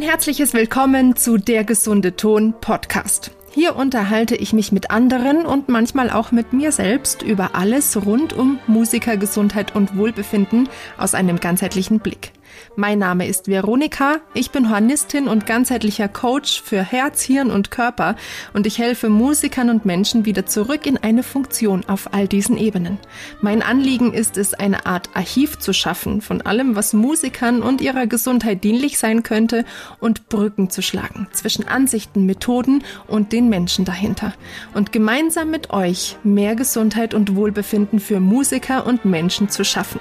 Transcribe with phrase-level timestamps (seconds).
[0.00, 3.32] Ein herzliches Willkommen zu Der gesunde Ton Podcast.
[3.50, 8.32] Hier unterhalte ich mich mit anderen und manchmal auch mit mir selbst über alles rund
[8.32, 12.32] um Musikergesundheit und Wohlbefinden aus einem ganzheitlichen Blick.
[12.76, 18.14] Mein Name ist Veronika, ich bin Hornistin und ganzheitlicher Coach für Herz, Hirn und Körper
[18.52, 22.98] und ich helfe Musikern und Menschen wieder zurück in eine Funktion auf all diesen Ebenen.
[23.40, 28.06] Mein Anliegen ist es, eine Art Archiv zu schaffen von allem, was Musikern und ihrer
[28.06, 29.64] Gesundheit dienlich sein könnte
[29.98, 34.32] und Brücken zu schlagen zwischen Ansichten, Methoden und den Menschen dahinter.
[34.74, 40.00] Und gemeinsam mit euch mehr Gesundheit und Wohlbefinden für Musiker und Menschen zu schaffen.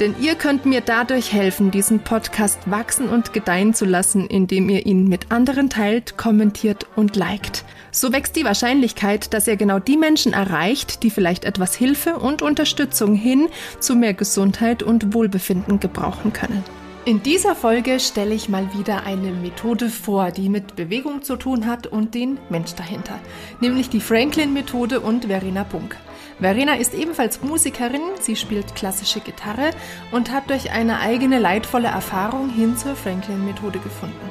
[0.00, 4.86] Denn ihr könnt mir dadurch helfen, diesen Podcast wachsen und gedeihen zu lassen, indem ihr
[4.86, 7.66] ihn mit anderen teilt, kommentiert und liked.
[7.90, 12.40] So wächst die Wahrscheinlichkeit, dass ihr genau die Menschen erreicht, die vielleicht etwas Hilfe und
[12.40, 13.48] Unterstützung hin
[13.78, 16.64] zu mehr Gesundheit und Wohlbefinden gebrauchen können.
[17.04, 21.66] In dieser Folge stelle ich mal wieder eine Methode vor, die mit Bewegung zu tun
[21.66, 23.20] hat und den Mensch dahinter,
[23.60, 25.94] nämlich die Franklin-Methode und Verena Bunk.
[26.40, 29.70] Verena ist ebenfalls Musikerin, sie spielt klassische Gitarre
[30.12, 34.30] und hat durch eine eigene leidvolle Erfahrung hin zur Franklin-Methode gefunden.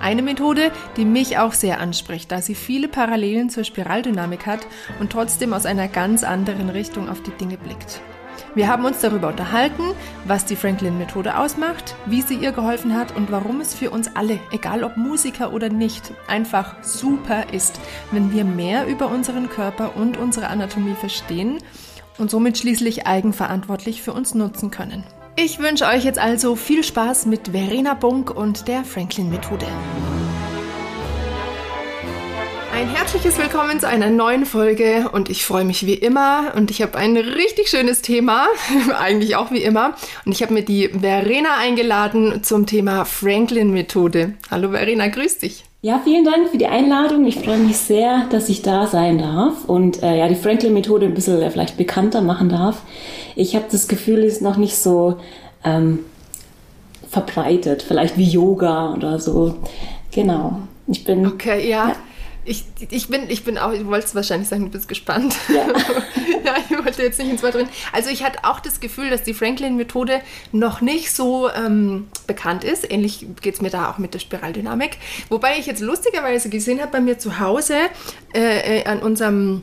[0.00, 4.66] Eine Methode, die mich auch sehr anspricht, da sie viele Parallelen zur Spiraldynamik hat
[5.00, 8.02] und trotzdem aus einer ganz anderen Richtung auf die Dinge blickt.
[8.54, 9.82] Wir haben uns darüber unterhalten,
[10.26, 14.38] was die Franklin-Methode ausmacht, wie sie ihr geholfen hat und warum es für uns alle,
[14.50, 20.18] egal ob Musiker oder nicht, einfach super ist, wenn wir mehr über unseren Körper und
[20.18, 21.58] unsere Anatomie verstehen
[22.18, 25.04] und somit schließlich eigenverantwortlich für uns nutzen können.
[25.34, 29.66] Ich wünsche euch jetzt also viel Spaß mit Verena Bunk und der Franklin-Methode.
[32.72, 36.80] Ein herzliches Willkommen zu einer neuen Folge und ich freue mich wie immer und ich
[36.80, 38.46] habe ein richtig schönes Thema,
[38.98, 39.94] eigentlich auch wie immer.
[40.24, 44.32] Und ich habe mir die Verena eingeladen zum Thema Franklin-Methode.
[44.50, 45.64] Hallo Verena, grüß dich.
[45.82, 47.26] Ja, vielen Dank für die Einladung.
[47.26, 51.14] Ich freue mich sehr, dass ich da sein darf und äh, ja, die Franklin-Methode ein
[51.14, 52.80] bisschen äh, vielleicht bekannter machen darf.
[53.36, 55.18] Ich habe das Gefühl, es ist noch nicht so
[55.62, 55.98] ähm,
[57.10, 59.56] verbreitet, vielleicht wie Yoga oder so.
[60.10, 60.60] Genau.
[60.86, 61.26] Ich bin.
[61.26, 61.88] Okay, ja.
[61.90, 61.96] ja
[62.44, 65.36] ich, ich, bin, ich bin auch, du wolltest wahrscheinlich sagen, du bist gespannt.
[65.48, 65.66] Ja,
[66.44, 67.68] ja ich wollte jetzt nicht ins Wort drin.
[67.92, 70.20] Also ich hatte auch das Gefühl, dass die Franklin-Methode
[70.50, 72.90] noch nicht so ähm, bekannt ist.
[72.90, 74.98] Ähnlich geht es mir da auch mit der Spiraldynamik.
[75.28, 77.76] Wobei ich jetzt lustigerweise gesehen habe bei mir zu Hause
[78.34, 79.62] äh, äh, an unserem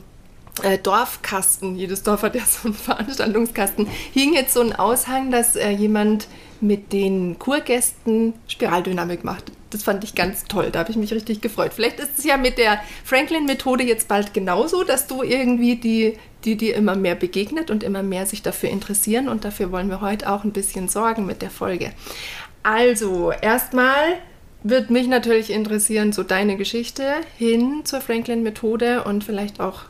[0.64, 5.56] äh, Dorfkasten, jedes Dorf hat ja so einen Veranstaltungskasten, hing jetzt so ein Aushang, dass
[5.56, 6.28] äh, jemand
[6.62, 9.52] mit den Kurgästen Spiraldynamik macht.
[9.70, 11.72] Das fand ich ganz toll, da habe ich mich richtig gefreut.
[11.74, 16.58] Vielleicht ist es ja mit der Franklin-Methode jetzt bald genauso, dass du irgendwie die, die
[16.58, 20.30] dir immer mehr begegnet und immer mehr sich dafür interessieren und dafür wollen wir heute
[20.32, 21.92] auch ein bisschen sorgen mit der Folge.
[22.64, 24.18] Also, erstmal
[24.64, 27.06] wird mich natürlich interessieren, so deine Geschichte
[27.38, 29.84] hin zur Franklin-Methode und vielleicht auch,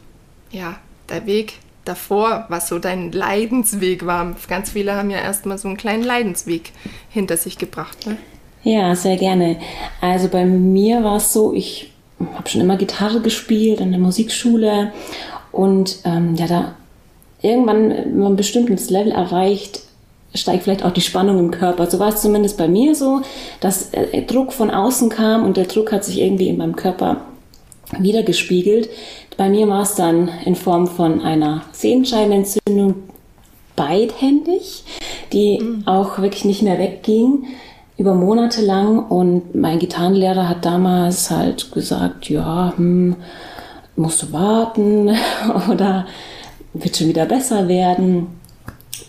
[0.52, 0.78] ja,
[1.10, 1.54] der Weg
[1.86, 4.36] davor, was so dein Leidensweg war.
[4.48, 6.72] Ganz viele haben ja erstmal so einen kleinen Leidensweg
[7.10, 8.06] hinter sich gebracht.
[8.06, 8.18] Ne?
[8.64, 9.58] Ja, sehr gerne.
[10.02, 11.92] Also bei mir war es so, ich
[12.36, 14.92] habe schon immer Gitarre gespielt in der Musikschule
[15.52, 16.76] und ähm, ja, da
[17.42, 19.82] irgendwann, wenn man ein bestimmtes Level erreicht,
[20.36, 21.90] steigt vielleicht auch die Spannung im Körper.
[21.90, 23.22] So war es zumindest bei mir so,
[23.62, 27.22] dass äh, Druck von außen kam und der Druck hat sich irgendwie in meinem Körper
[27.98, 28.90] wiedergespiegelt.
[29.38, 32.96] Bei mir war es dann in Form von einer Sehenscheidenentzündung
[33.76, 34.84] beidhändig,
[35.32, 35.88] die mhm.
[35.88, 37.46] auch wirklich nicht mehr wegging
[37.98, 43.16] über Monate lang und mein Gitarrenlehrer hat damals halt gesagt, ja, hm,
[43.96, 45.10] musst du warten
[45.72, 46.08] oder
[46.74, 48.28] wird schon wieder besser werden.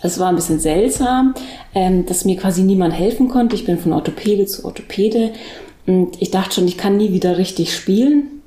[0.02, 1.34] Es war ein bisschen seltsam,
[1.74, 3.54] ähm, dass mir quasi niemand helfen konnte.
[3.54, 5.32] Ich bin von Orthopäde zu Orthopäde
[5.86, 8.39] und ich dachte schon, ich kann nie wieder richtig spielen.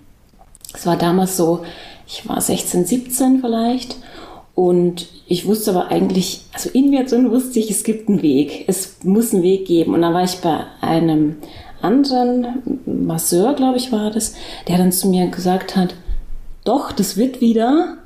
[0.73, 1.63] Es war damals so,
[2.07, 3.95] ich war 16, 17 vielleicht
[4.55, 8.65] und ich wusste aber eigentlich, also in mir drin wusste ich, es gibt einen Weg.
[8.67, 9.93] Es muss einen Weg geben.
[9.93, 11.37] Und dann war ich bei einem
[11.81, 14.35] anderen Masseur, glaube ich, war das,
[14.67, 15.95] der dann zu mir gesagt hat,
[16.65, 17.97] doch, das wird wieder.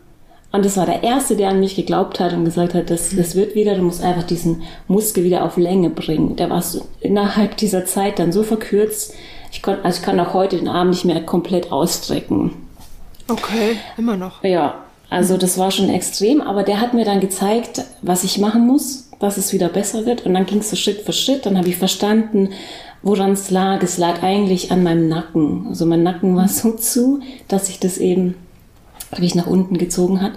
[0.54, 3.36] Und das war der Erste, der an mich geglaubt hat und gesagt hat, das, das
[3.36, 6.38] wird wieder, du musst einfach diesen Muskel wieder auf Länge bringen.
[6.38, 9.14] Der war so innerhalb dieser Zeit dann so verkürzt,
[9.58, 12.52] ich konnte, also ich kann auch heute den Arm nicht mehr komplett ausstrecken.
[13.28, 14.44] Okay, immer noch.
[14.44, 18.68] Ja, also das war schon extrem, aber der hat mir dann gezeigt, was ich machen
[18.68, 20.28] muss, dass es wieder besser wird.
[20.28, 21.48] Und dann ging es so Schritt für Schritt.
[21.48, 22.50] Dann habe ich verstanden,
[23.02, 23.82] woran es lag.
[23.82, 25.66] Es lag eigentlich an meinem Nacken.
[25.70, 28.36] Also mein Nacken war so zu, dass sich das eben
[29.10, 30.34] wirklich nach unten gezogen hat.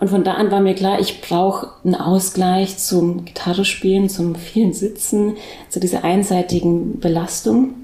[0.00, 4.74] Und von da an war mir klar, ich brauche einen Ausgleich zum Gitarrespielen, zum vielen
[4.74, 5.36] Sitzen,
[5.70, 7.74] zu dieser einseitigen Belastung.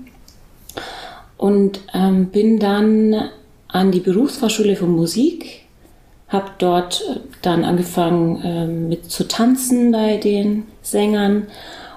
[1.38, 3.31] Und ähm, bin dann
[3.69, 5.65] an die Berufsfachschule für Musik,
[6.29, 11.47] habe dort äh, dann angefangen ähm, mit zu tanzen bei den Sängern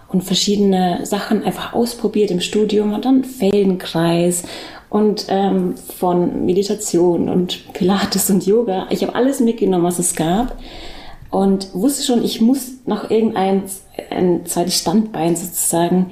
[0.10, 4.44] und verschiedene Sachen einfach ausprobiert im Studium und dann Feldenkreis
[4.90, 8.88] und ähm, von Meditation und Pilates und Yoga.
[8.90, 10.58] Ich habe alles mitgenommen, was es gab
[11.30, 13.64] und wusste schon, ich muss noch irgendein
[14.10, 16.12] ein zweites Standbein sozusagen,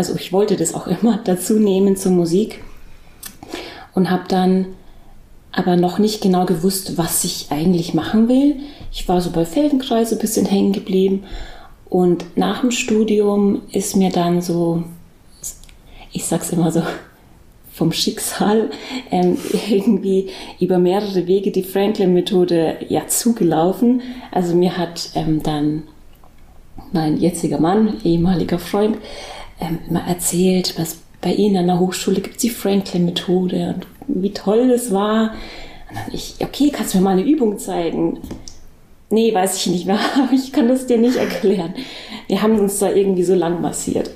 [0.00, 2.64] also ich wollte das auch immer dazu nehmen zur Musik
[3.94, 4.66] und habe dann
[5.52, 8.56] aber noch nicht genau gewusst, was ich eigentlich machen will.
[8.92, 11.24] Ich war so bei Feldenkreis ein bisschen hängen geblieben
[11.90, 14.84] und nach dem Studium ist mir dann so,
[16.12, 16.82] ich sag's immer so,
[17.74, 18.70] vom Schicksal
[19.10, 19.36] ähm,
[19.68, 20.30] irgendwie
[20.60, 24.00] über mehrere Wege die Franklin-Methode ja zugelaufen.
[24.32, 25.82] Also mir hat ähm, dann
[26.92, 28.96] mein jetziger Mann, ehemaliger Freund,
[29.60, 33.86] ähm, mal erzählt, was bei Ihnen an der Hochschule gibt es die Franklin-Methode und
[34.22, 35.34] wie toll das war.
[35.88, 38.20] Und dann ich, okay, kannst du mir mal eine Übung zeigen?
[39.12, 41.74] Nee, weiß ich nicht mehr, aber ich kann das dir nicht erklären.
[42.28, 44.10] Wir haben uns da irgendwie so lang massiert.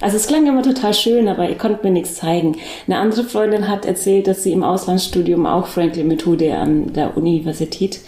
[0.00, 2.56] Also es klang immer total schön, aber ihr konnte mir nichts zeigen.
[2.88, 8.00] Eine andere Freundin hat erzählt, dass sie im Auslandsstudium auch Franklin-Methode an der Universität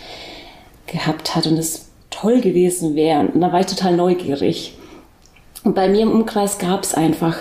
[0.87, 3.29] gehabt hat und es toll gewesen wäre.
[3.29, 4.75] Und da war ich total neugierig.
[5.65, 7.37] Und bei mir im Umkreis gab es einfach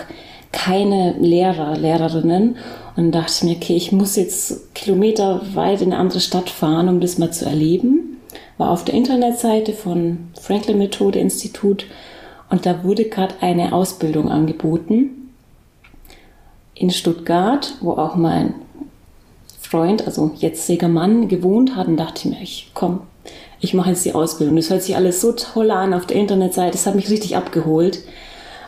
[0.52, 2.56] keine Lehrer, Lehrerinnen.
[2.94, 7.18] Und dachte mir, okay, ich muss jetzt kilometerweit in eine andere Stadt fahren, um das
[7.18, 8.18] mal zu erleben.
[8.58, 11.86] War auf der Internetseite von Franklin Methode Institut.
[12.50, 15.32] Und da wurde gerade eine Ausbildung angeboten
[16.74, 18.54] in Stuttgart, wo auch mein
[19.58, 21.88] Freund, also jetziger Mann, gewohnt hat.
[21.88, 23.00] Und dachte mir, ich komm,
[23.62, 24.56] ich mache jetzt die Ausbildung.
[24.56, 28.00] Das hört sich alles so toll an auf der Internetseite, das hat mich richtig abgeholt.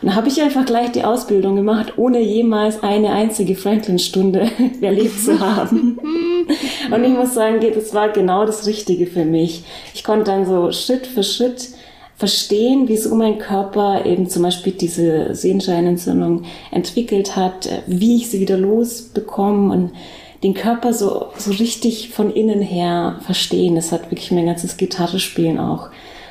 [0.01, 4.49] Und da habe ich einfach gleich die Ausbildung gemacht, ohne jemals eine einzige Franklin-Stunde
[4.81, 5.99] erlebt zu haben.
[6.91, 9.63] Und ich muss sagen, das war genau das Richtige für mich.
[9.93, 11.69] Ich konnte dann so Schritt für Schritt
[12.15, 18.57] verstehen, wieso mein Körper eben zum Beispiel diese Sehenscheinentzündung entwickelt hat, wie ich sie wieder
[18.57, 19.91] losbekomme und
[20.45, 23.73] den Körper so, so richtig von innen her verstehen.
[23.73, 25.89] Das hat wirklich mein ganzes Gitarrespielen auch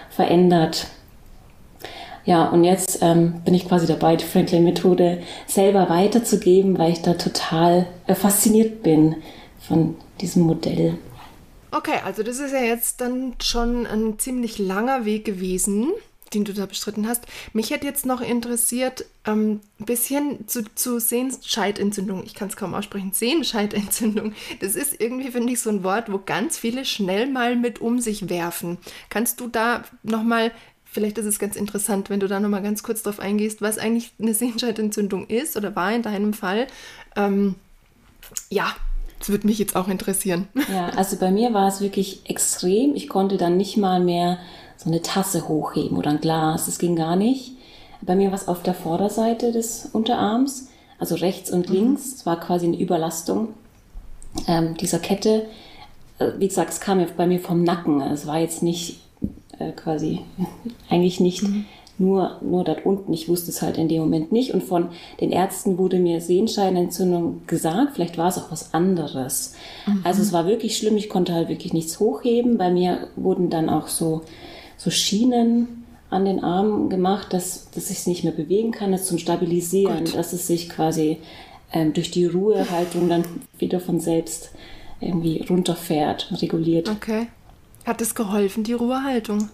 [0.09, 0.87] verändert.
[2.25, 7.15] Ja, und jetzt ähm, bin ich quasi dabei, die Franklin-Methode selber weiterzugeben, weil ich da
[7.15, 9.17] total äh, fasziniert bin
[9.59, 10.97] von diesem Modell.
[11.73, 15.89] Okay, also das ist ja jetzt dann schon ein ziemlich langer Weg gewesen,
[16.33, 17.25] den du da bestritten hast.
[17.53, 22.25] Mich hätte jetzt noch interessiert, ähm, ein bisschen zu, zu Sehenscheidentzündung.
[22.25, 23.13] Ich kann es kaum aussprechen.
[23.13, 24.33] Sehenscheidentzündung.
[24.61, 28.01] Das ist irgendwie, finde ich, so ein Wort, wo ganz viele schnell mal mit um
[28.01, 28.79] sich werfen.
[29.11, 30.53] Kannst du da nochmal
[30.95, 34.13] vielleicht ist es ganz interessant, wenn du da nochmal ganz kurz drauf eingehst, was eigentlich
[34.21, 36.69] eine Sehenscheidentzündung ist oder war in deinem Fall.
[37.17, 37.57] Ähm,
[38.49, 38.75] ja,
[39.19, 40.49] das würde mich jetzt auch interessieren.
[40.73, 42.95] Ja, also bei mir war es wirklich extrem.
[42.95, 44.39] Ich konnte dann nicht mal mehr
[44.85, 46.67] so eine Tasse hochheben oder ein Glas.
[46.67, 47.53] Das ging gar nicht.
[48.03, 51.75] Bei mir war es auf der Vorderseite des Unterarms, also rechts und mhm.
[51.75, 52.15] links.
[52.15, 53.49] Es war quasi eine Überlastung
[54.47, 55.47] ähm, dieser Kette.
[56.19, 58.01] Äh, wie gesagt, es kam ja bei mir vom Nacken.
[58.03, 59.01] Es war jetzt nicht
[59.59, 60.21] äh, quasi
[60.91, 61.65] eigentlich nicht mhm.
[61.97, 63.15] nur, nur dort unten.
[63.15, 64.53] Ich wusste es halt in dem Moment nicht.
[64.53, 64.89] Und von
[65.21, 67.93] den Ärzten wurde mir Sehenscheinentzündung gesagt.
[67.95, 69.55] Vielleicht war es auch was anderes.
[69.87, 70.03] Mhm.
[70.05, 70.99] Also es war wirklich schlimm.
[70.99, 72.59] Ich konnte halt wirklich nichts hochheben.
[72.59, 74.23] Bei mir wurden dann auch so,
[74.77, 79.07] so Schienen an den Armen gemacht, dass, dass ich es nicht mehr bewegen kann, das
[79.07, 80.15] zum Stabilisieren, Gott.
[80.15, 81.19] dass es sich quasi
[81.73, 83.25] ähm, durch die Ruhehaltung dann
[83.59, 84.51] wieder von selbst
[85.01, 86.89] irgendwie runterfährt, reguliert.
[86.89, 87.27] Okay.
[87.85, 89.51] Hat es geholfen, die Ruhehaltung?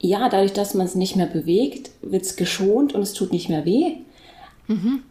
[0.00, 3.48] Ja, dadurch, dass man es nicht mehr bewegt, wird es geschont und es tut nicht
[3.48, 3.98] mehr weh.
[4.66, 5.02] Mhm.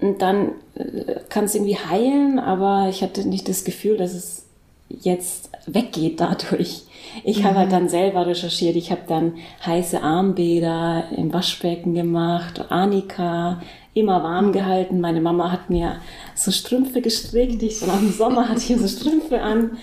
[0.00, 4.44] Und dann äh, kann es irgendwie heilen, aber ich hatte nicht das Gefühl, dass es
[4.88, 6.82] jetzt weggeht dadurch.
[7.24, 7.44] Ich mhm.
[7.44, 8.76] habe halt dann selber recherchiert.
[8.76, 13.60] Ich habe dann heiße Armbäder im Waschbecken gemacht, Anika,
[13.94, 15.00] immer warm gehalten.
[15.00, 15.96] Meine Mama hat mir
[16.34, 17.62] so Strümpfe gestrickt.
[17.62, 19.78] Ich nach dem Sommer hatte ich so Strümpfe an.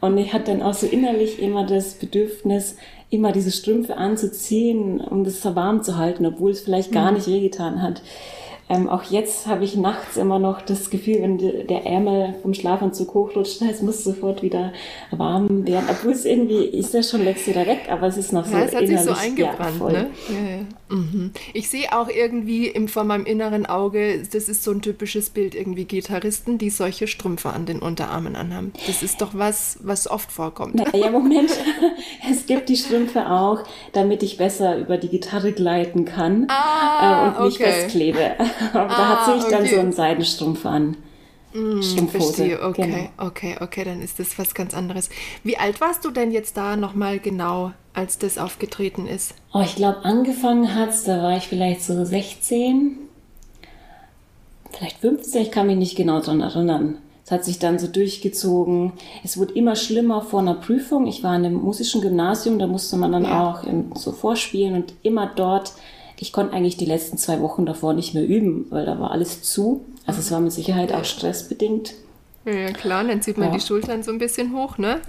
[0.00, 2.76] Und ich hatte dann auch so innerlich immer das Bedürfnis,
[3.10, 7.16] immer diese Strümpfe anzuziehen, um das so warm zu halten, obwohl es vielleicht gar mhm.
[7.16, 8.02] nicht wehgetan hat.
[8.70, 13.14] Ähm, auch jetzt habe ich nachts immer noch das Gefühl, wenn der Ärmel vom Schlafanzug
[13.14, 14.72] hochrutscht, es muss sofort wieder
[15.10, 15.86] warm werden.
[15.90, 18.64] Obwohl es irgendwie ist ja schon längst wieder weg, aber es ist noch so ja,
[18.64, 19.80] es hat sich so eingebrannt.
[19.80, 20.10] Ja, ne?
[20.28, 20.64] ja, ja.
[20.88, 21.32] Mhm.
[21.52, 25.54] Ich sehe auch irgendwie im, vor meinem inneren Auge, das ist so ein typisches Bild
[25.54, 28.72] irgendwie Gitarristen, die solche Strümpfe an den Unterarmen anhaben.
[28.86, 30.82] Das ist doch was, was oft vorkommt.
[30.94, 31.50] Ja, Moment.
[32.30, 37.28] es gibt die Strümpfe auch, damit ich besser über die Gitarre gleiten kann ah, äh,
[37.28, 37.72] und nicht okay.
[37.72, 38.32] festklebe.
[38.72, 39.50] Aber ah, da hat sich okay.
[39.50, 40.96] dann so ein Seidenstrumpf an.
[41.52, 43.26] Mm, verstehe, okay, genau.
[43.28, 45.08] okay, okay, dann ist das was ganz anderes.
[45.42, 49.34] Wie alt warst du denn jetzt da nochmal genau, als das aufgetreten ist?
[49.54, 52.98] Oh, ich glaube, angefangen hat da war ich vielleicht so 16,
[54.72, 56.98] vielleicht 15, ich kann mich nicht genau daran erinnern.
[57.24, 58.92] Es hat sich dann so durchgezogen.
[59.22, 61.06] Es wurde immer schlimmer vor einer Prüfung.
[61.06, 63.50] Ich war in einem musischen Gymnasium, da musste man dann ja.
[63.50, 63.64] auch
[63.96, 65.72] so vorspielen und immer dort.
[66.18, 69.42] Ich konnte eigentlich die letzten zwei Wochen davor nicht mehr üben, weil da war alles
[69.42, 69.84] zu.
[70.08, 71.92] Also es war mit Sicherheit auch stressbedingt.
[72.46, 73.58] Ja, klar, dann zieht man ja.
[73.58, 75.02] die Schultern so ein bisschen hoch, ne?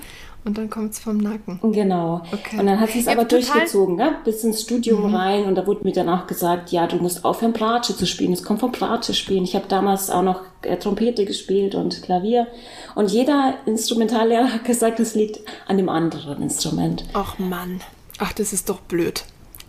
[0.43, 1.59] Und dann kommt es vom Nacken.
[1.71, 2.21] Genau.
[2.33, 2.59] Okay.
[2.59, 4.15] Und dann hat sie es aber durchgezogen, ne?
[4.25, 5.15] bis ins Studium mhm.
[5.15, 5.45] rein.
[5.45, 8.33] Und da wurde mir danach gesagt, ja, du musst aufhören, Bratsche zu spielen.
[8.33, 9.43] Es kommt vom Bratsche spielen.
[9.43, 12.47] Ich habe damals auch noch äh, Trompete gespielt und Klavier.
[12.95, 17.03] Und jeder Instrumentallehrer hat gesagt, es liegt an dem anderen Instrument.
[17.13, 17.81] Ach Mann.
[18.17, 19.23] Ach, das ist doch blöd.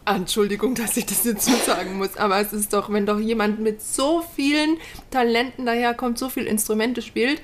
[0.06, 3.60] Entschuldigung, dass ich das jetzt so sagen muss, aber es ist doch, wenn doch jemand
[3.60, 4.78] mit so vielen
[5.10, 7.42] Talenten daherkommt, so viele Instrumente spielt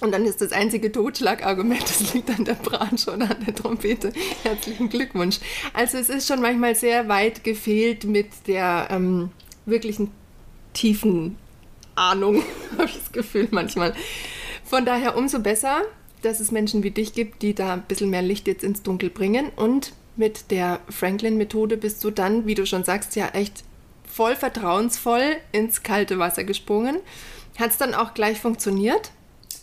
[0.00, 4.12] und dann ist das einzige Totschlagargument, das liegt an der Branche oder an der Trompete.
[4.44, 5.38] Herzlichen Glückwunsch.
[5.72, 9.30] Also es ist schon manchmal sehr weit gefehlt mit der ähm,
[9.66, 10.10] wirklichen
[10.72, 11.36] tiefen
[11.96, 13.94] Ahnung, habe ich das Gefühl manchmal.
[14.64, 15.82] Von daher umso besser,
[16.22, 19.10] dass es Menschen wie dich gibt, die da ein bisschen mehr Licht jetzt ins Dunkel
[19.10, 19.50] bringen.
[19.56, 23.64] Und mit der Franklin-Methode bist du dann, wie du schon sagst, ja echt
[24.04, 26.96] voll vertrauensvoll ins kalte Wasser gesprungen.
[27.58, 29.12] Hat es dann auch gleich funktioniert?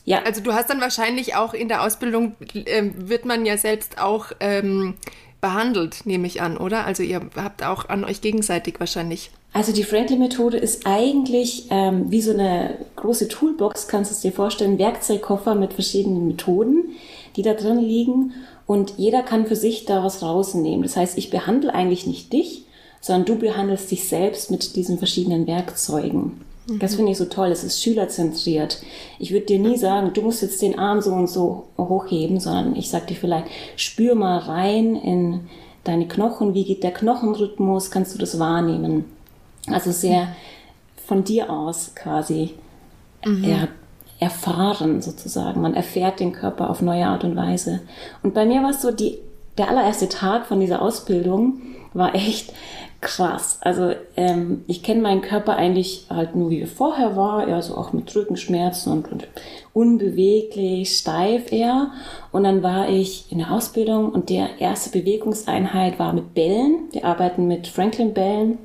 [0.06, 0.22] Ja.
[0.24, 4.32] Also du hast dann wahrscheinlich auch in der Ausbildung, äh, wird man ja selbst auch
[4.40, 4.96] ähm,
[5.42, 6.86] behandelt, nehme ich an, oder?
[6.86, 9.32] Also ihr habt auch an euch gegenseitig wahrscheinlich.
[9.52, 14.32] Also die Franklin-Methode ist eigentlich ähm, wie so eine große Toolbox, kannst du es dir
[14.32, 16.96] vorstellen, Werkzeugkoffer mit verschiedenen Methoden,
[17.36, 18.34] die da drin liegen
[18.68, 20.84] und jeder kann für sich da was rausnehmen.
[20.84, 22.64] Das heißt, ich behandle eigentlich nicht dich,
[23.02, 26.42] sondern du behandelst dich selbst mit diesen verschiedenen Werkzeugen.
[26.68, 26.80] Mhm.
[26.80, 27.50] Das finde ich so toll.
[27.52, 28.82] Es ist schülerzentriert.
[29.20, 32.76] Ich würde dir nie sagen, du musst jetzt den Arm so und so hochheben, sondern
[32.76, 35.42] ich sage dir vielleicht, spür mal rein in
[35.84, 36.54] deine Knochen.
[36.54, 37.92] Wie geht der Knochenrhythmus?
[37.92, 39.06] Kannst du das wahrnehmen?
[39.68, 40.36] Also sehr
[41.06, 42.52] von dir aus quasi
[43.26, 43.44] mhm.
[43.44, 43.68] er,
[44.26, 45.62] erfahren sozusagen.
[45.62, 47.82] Man erfährt den Körper auf neue Art und Weise.
[48.24, 49.20] Und bei mir war es so, die,
[49.60, 51.62] der allererste Tag von dieser Ausbildung
[51.94, 52.52] war echt
[53.02, 53.60] krass.
[53.62, 57.78] Also ähm, ich kenne meinen Körper eigentlich halt nur wie er vorher war, eher so
[57.78, 59.28] auch mit Rückenschmerzen und, und
[59.74, 61.92] unbeweglich, steif eher.
[62.32, 66.90] Und dann war ich in der Ausbildung und der erste Bewegungseinheit war mit Bällen.
[66.94, 68.58] Wir arbeiten mit Franklin Bällen,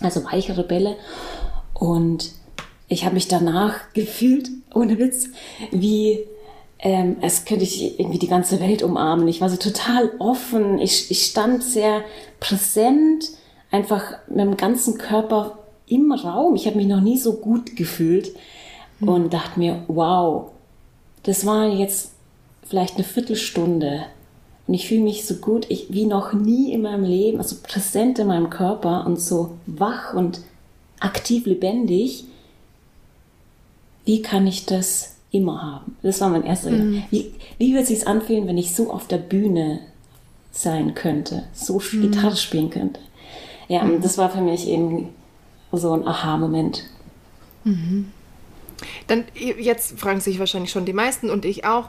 [0.00, 0.96] also weichere Bälle.
[1.74, 2.32] Und
[2.94, 5.28] ich habe mich danach gefühlt, ohne Witz,
[5.70, 6.20] wie
[6.78, 9.28] ähm, als könnte ich irgendwie die ganze Welt umarmen.
[9.28, 10.78] Ich war so total offen.
[10.78, 12.02] Ich, ich stand sehr
[12.40, 13.30] präsent
[13.70, 16.54] einfach mit dem ganzen Körper im Raum.
[16.54, 18.34] Ich habe mich noch nie so gut gefühlt
[19.00, 19.08] mhm.
[19.08, 20.50] und dachte mir, wow,
[21.22, 22.12] das war jetzt
[22.64, 24.06] vielleicht eine Viertelstunde
[24.66, 28.18] und ich fühle mich so gut ich, wie noch nie in meinem Leben, also präsent
[28.18, 30.40] in meinem Körper und so wach und
[31.00, 32.24] aktiv lebendig.
[34.04, 35.96] Wie kann ich das immer haben?
[36.02, 36.70] Das war mein erster.
[36.70, 37.02] Mhm.
[37.10, 39.80] Wie, wie würde es sich anfühlen, wenn ich so auf der Bühne
[40.52, 42.02] sein könnte, so mhm.
[42.02, 43.00] Gitarre spielen könnte?
[43.68, 44.02] Ja, mhm.
[44.02, 45.08] das war für mich eben
[45.72, 46.84] so ein Aha-Moment.
[47.64, 48.12] Mhm.
[49.06, 51.88] Dann jetzt fragen sich wahrscheinlich schon die meisten und ich auch,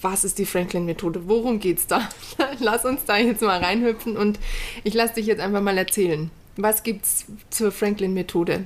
[0.00, 1.28] was ist die Franklin-Methode?
[1.28, 2.08] Worum geht's da?
[2.60, 4.38] Lass uns da jetzt mal reinhüpfen und
[4.84, 6.30] ich lasse dich jetzt einfach mal erzählen.
[6.56, 8.64] Was gibt's zur Franklin-Methode?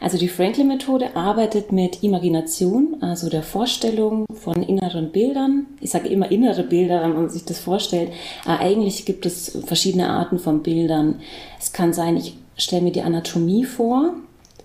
[0.00, 5.66] Also die Franklin-Methode arbeitet mit Imagination, also der Vorstellung von inneren Bildern.
[5.80, 8.12] Ich sage immer innere Bilder, wenn man sich das vorstellt.
[8.44, 11.20] Aber eigentlich gibt es verschiedene Arten von Bildern.
[11.58, 14.14] Es kann sein, ich stelle mir die Anatomie vor,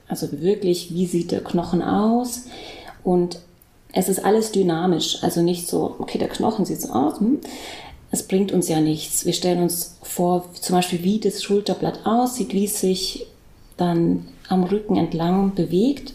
[0.07, 2.45] also wirklich, wie sieht der Knochen aus?
[3.03, 3.39] Und
[3.93, 7.19] es ist alles dynamisch, also nicht so, okay, der Knochen sieht so aus.
[7.19, 7.39] Hm.
[8.11, 9.25] Es bringt uns ja nichts.
[9.25, 13.25] Wir stellen uns vor, zum Beispiel, wie das Schulterblatt aussieht, wie es sich
[13.77, 16.13] dann am Rücken entlang bewegt,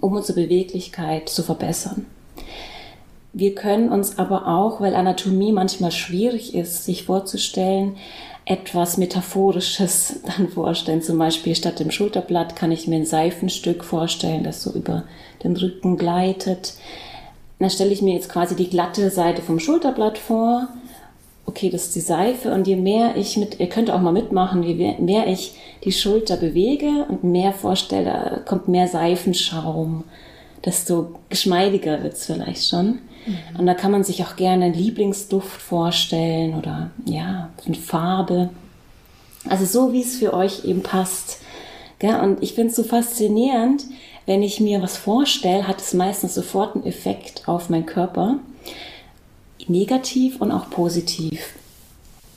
[0.00, 2.06] um unsere Beweglichkeit zu verbessern.
[3.32, 7.96] Wir können uns aber auch, weil Anatomie manchmal schwierig ist, sich vorzustellen,
[8.44, 11.02] etwas Metaphorisches dann vorstellen.
[11.02, 15.04] Zum Beispiel statt dem Schulterblatt kann ich mir ein Seifenstück vorstellen, das so über
[15.44, 16.74] den Rücken gleitet.
[17.58, 20.68] Dann stelle ich mir jetzt quasi die glatte Seite vom Schulterblatt vor
[21.48, 24.62] okay, das ist die Seife und je mehr ich mit, ihr könnt auch mal mitmachen,
[24.62, 30.04] je mehr ich die Schulter bewege und mehr vorstelle, kommt mehr Seifenschaum,
[30.62, 32.98] desto geschmeidiger wird es vielleicht schon.
[33.24, 33.60] Mhm.
[33.60, 38.50] Und da kann man sich auch gerne einen Lieblingsduft vorstellen oder ja, eine Farbe.
[39.48, 41.40] Also so, wie es für euch eben passt.
[42.02, 43.84] Ja, und ich finde es so faszinierend,
[44.26, 48.38] wenn ich mir was vorstelle, hat es meistens sofort einen Effekt auf meinen Körper.
[49.68, 51.54] Negativ und auch positiv.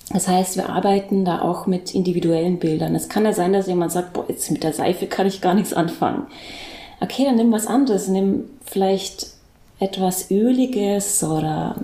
[0.10, 2.96] Das heißt, wir arbeiten da auch mit individuellen Bildern.
[2.96, 5.54] Es kann ja sein, dass jemand sagt, boah, jetzt mit der Seife kann ich gar
[5.54, 6.28] nichts anfangen.
[7.00, 8.08] Okay, dann nimm was anderes.
[8.08, 9.28] Nimm vielleicht
[9.80, 11.76] etwas Öliges oder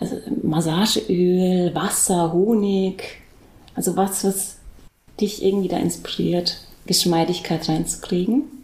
[0.00, 3.20] also Massageöl, Wasser, Honig.
[3.74, 4.56] Also was, was
[5.20, 8.59] dich irgendwie da inspiriert, Geschmeidigkeit reinzukriegen.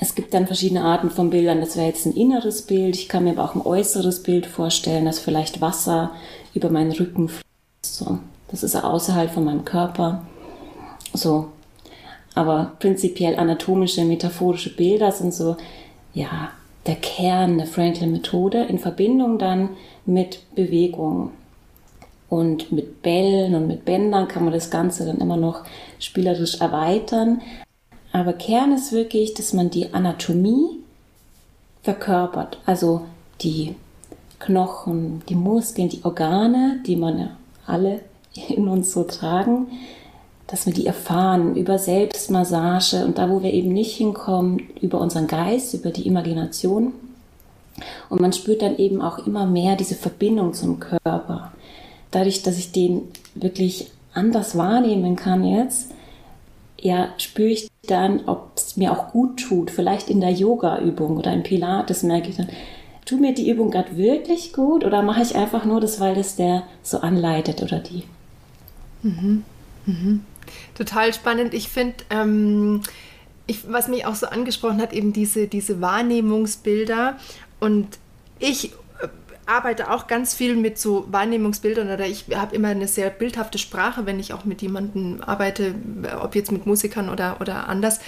[0.00, 1.60] Es gibt dann verschiedene Arten von Bildern.
[1.60, 2.96] Das wäre jetzt ein inneres Bild.
[2.96, 6.12] Ich kann mir aber auch ein äußeres Bild vorstellen, dass vielleicht Wasser
[6.54, 7.44] über meinen Rücken fließt.
[7.82, 10.24] So, das ist außerhalb von meinem Körper.
[11.12, 11.48] So.
[12.34, 15.56] Aber prinzipiell anatomische, metaphorische Bilder sind so,
[16.14, 16.50] ja,
[16.86, 19.70] der Kern der Franklin-Methode in Verbindung dann
[20.06, 21.32] mit Bewegung.
[22.30, 25.64] Und mit Bällen und mit Bändern kann man das Ganze dann immer noch
[25.98, 27.42] spielerisch erweitern.
[28.12, 30.80] Aber Kern ist wirklich, dass man die Anatomie
[31.82, 32.58] verkörpert.
[32.66, 33.02] Also
[33.40, 33.74] die
[34.38, 37.30] Knochen, die Muskeln, die Organe, die man ja
[37.66, 38.00] alle
[38.48, 39.68] in uns so tragen,
[40.46, 45.28] dass wir die erfahren über Selbstmassage und da, wo wir eben nicht hinkommen, über unseren
[45.28, 46.92] Geist, über die Imagination.
[48.08, 51.52] Und man spürt dann eben auch immer mehr diese Verbindung zum Körper.
[52.10, 53.02] Dadurch, dass ich den
[53.36, 55.92] wirklich anders wahrnehmen kann jetzt,
[56.80, 59.70] ja, spüre ich dann, ob es mir auch gut tut.
[59.70, 62.48] Vielleicht in der Yoga-Übung oder im Pilates merke ich dann,
[63.04, 66.36] tut mir die Übung gerade wirklich gut oder mache ich einfach nur das, weil das
[66.36, 68.04] der so anleitet oder die?
[69.02, 69.44] Mhm.
[69.86, 70.24] Mhm.
[70.74, 71.54] Total spannend.
[71.54, 72.82] Ich finde, ähm,
[73.66, 77.16] was mich auch so angesprochen hat, eben diese, diese Wahrnehmungsbilder.
[77.58, 77.86] Und
[78.38, 78.72] ich
[79.50, 84.06] arbeite auch ganz viel mit so Wahrnehmungsbildern oder ich habe immer eine sehr bildhafte Sprache,
[84.06, 85.74] wenn ich auch mit jemandem arbeite,
[86.20, 88.00] ob jetzt mit Musikern oder, oder anders.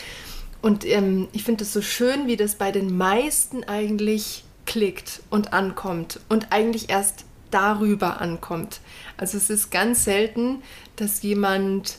[0.62, 5.52] Und ähm, ich finde es so schön, wie das bei den meisten eigentlich klickt und
[5.52, 8.81] ankommt und eigentlich erst darüber ankommt.
[9.16, 10.62] Also es ist ganz selten,
[10.96, 11.96] dass jemand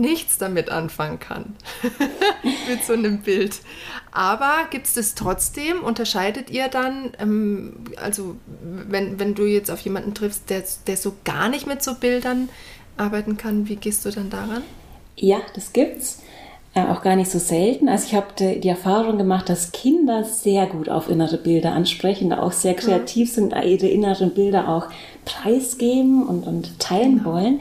[0.00, 1.56] nichts damit anfangen kann
[2.68, 3.60] mit so einem Bild.
[4.12, 5.82] Aber gibt es das trotzdem?
[5.82, 11.14] Unterscheidet ihr dann, ähm, also wenn, wenn du jetzt auf jemanden triffst, der, der so
[11.24, 12.48] gar nicht mit so Bildern
[12.96, 14.62] arbeiten kann, wie gehst du dann daran?
[15.16, 16.22] Ja, das gibt's.
[16.76, 17.88] Äh, auch gar nicht so selten.
[17.88, 22.30] Also ich habe die, die, Erfahrung gemacht, dass Kinder sehr gut auf innere Bilder ansprechen,
[22.30, 24.88] da auch sehr kreativ sind, ihre inneren Bilder auch
[25.24, 27.32] preisgeben und, und teilen genau.
[27.32, 27.60] wollen.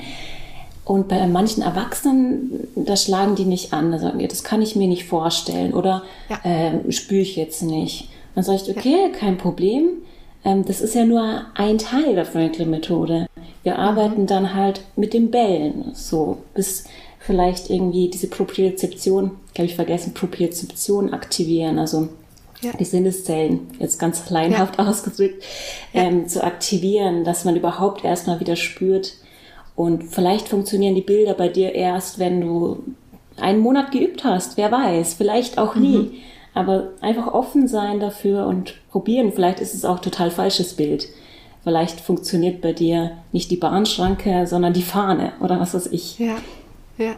[0.86, 3.92] Und bei manchen Erwachsenen, da schlagen die nicht an.
[3.92, 6.40] Da sagen die, das kann ich mir nicht vorstellen oder ja.
[6.44, 8.10] ähm, spüre ich jetzt nicht.
[8.36, 9.18] Dann sage ich, okay, ja.
[9.18, 9.90] kein Problem.
[10.44, 13.28] Ähm, das ist ja nur ein Teil der Franklin-Methode.
[13.64, 13.80] Wir mhm.
[13.80, 16.86] arbeiten dann halt mit den Bällen, so bis
[17.20, 22.10] vielleicht irgendwie diese Propriozeption, habe ich vergessen, Propriozeption aktivieren, also
[22.62, 22.72] ja.
[22.78, 24.90] die Sinneszellen, jetzt ganz leinhaft ja.
[24.90, 25.44] ausgedrückt,
[25.94, 29.14] ähm, zu aktivieren, dass man überhaupt erstmal wieder spürt.
[29.76, 32.84] Und vielleicht funktionieren die Bilder bei dir erst, wenn du
[33.38, 35.98] einen Monat geübt hast, wer weiß, vielleicht auch nie.
[35.98, 36.12] Mhm.
[36.54, 39.32] Aber einfach offen sein dafür und probieren.
[39.34, 41.08] Vielleicht ist es auch total falsches Bild.
[41.64, 46.20] Vielleicht funktioniert bei dir nicht die Bahnschranke, sondern die Fahne oder was weiß ich.
[46.20, 46.36] Ja.
[46.98, 47.16] Ja.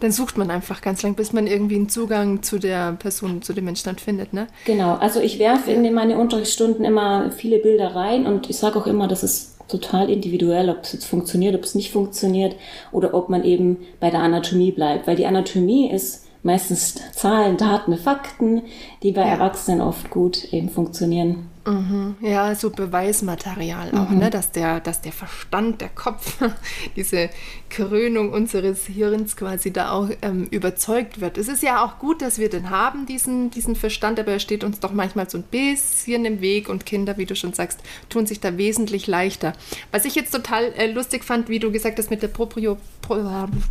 [0.00, 3.52] Dann sucht man einfach ganz lang, bis man irgendwie einen Zugang zu der Person, zu
[3.52, 4.46] dem Menschen dann findet, ne?
[4.64, 4.94] Genau.
[4.96, 9.08] Also ich werfe in meine Unterrichtsstunden immer viele Bilder rein und ich sage auch immer,
[9.08, 12.56] das ist total individuell, ob es jetzt funktioniert, ob es nicht funktioniert
[12.92, 15.06] oder ob man eben bei der Anatomie bleibt.
[15.06, 18.62] Weil die Anatomie ist meistens Zahlen, Daten, Fakten,
[19.02, 19.28] die bei ja.
[19.28, 21.48] Erwachsenen oft gut eben funktionieren.
[21.66, 22.16] Mhm.
[22.20, 24.18] Ja, so Beweismaterial auch, mhm.
[24.18, 24.30] ne?
[24.30, 26.38] dass, der, dass der Verstand, der Kopf,
[26.96, 27.28] diese
[27.70, 31.38] Krönung unseres Hirns quasi da auch ähm, überzeugt wird.
[31.38, 34.62] Es ist ja auch gut, dass wir den haben, diesen, diesen Verstand, aber er steht
[34.62, 38.26] uns doch manchmal so ein bisschen im Weg und Kinder, wie du schon sagst, tun
[38.26, 39.52] sich da wesentlich leichter.
[39.90, 43.16] Was ich jetzt total äh, lustig fand, wie du gesagt hast, mit der Proprio, Pro,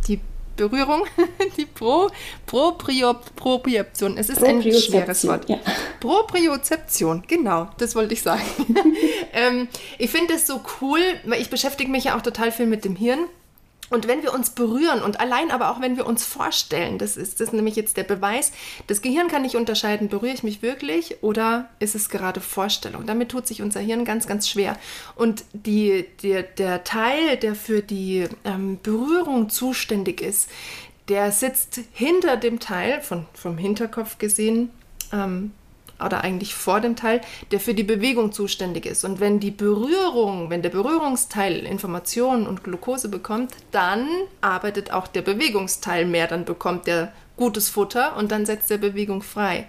[0.06, 0.20] die
[0.56, 1.04] Berührung,
[1.56, 2.10] die Pro,
[2.46, 4.16] Proprioption.
[4.16, 5.48] Es ist ein schweres Wort.
[5.48, 5.58] Ja.
[6.00, 8.42] Propriozeption, genau, das wollte ich sagen.
[9.32, 12.84] ähm, ich finde es so cool, weil ich beschäftige mich ja auch total viel mit
[12.84, 13.20] dem Hirn.
[13.90, 17.40] Und wenn wir uns berühren und allein aber auch wenn wir uns vorstellen, das ist,
[17.40, 18.52] das ist nämlich jetzt der Beweis,
[18.88, 23.06] das Gehirn kann nicht unterscheiden, berühre ich mich wirklich oder ist es gerade Vorstellung.
[23.06, 24.76] Damit tut sich unser Hirn ganz, ganz schwer.
[25.14, 30.50] Und die, der, der Teil, der für die ähm, Berührung zuständig ist,
[31.08, 34.70] der sitzt hinter dem Teil, von, vom Hinterkopf gesehen,
[35.12, 35.52] ähm,
[36.04, 39.04] oder eigentlich vor dem Teil, der für die Bewegung zuständig ist.
[39.04, 44.06] Und wenn die Berührung, wenn der Berührungsteil Informationen und Glucose bekommt, dann
[44.40, 49.22] arbeitet auch der Bewegungsteil mehr, dann bekommt der gutes Futter und dann setzt er Bewegung
[49.22, 49.66] frei.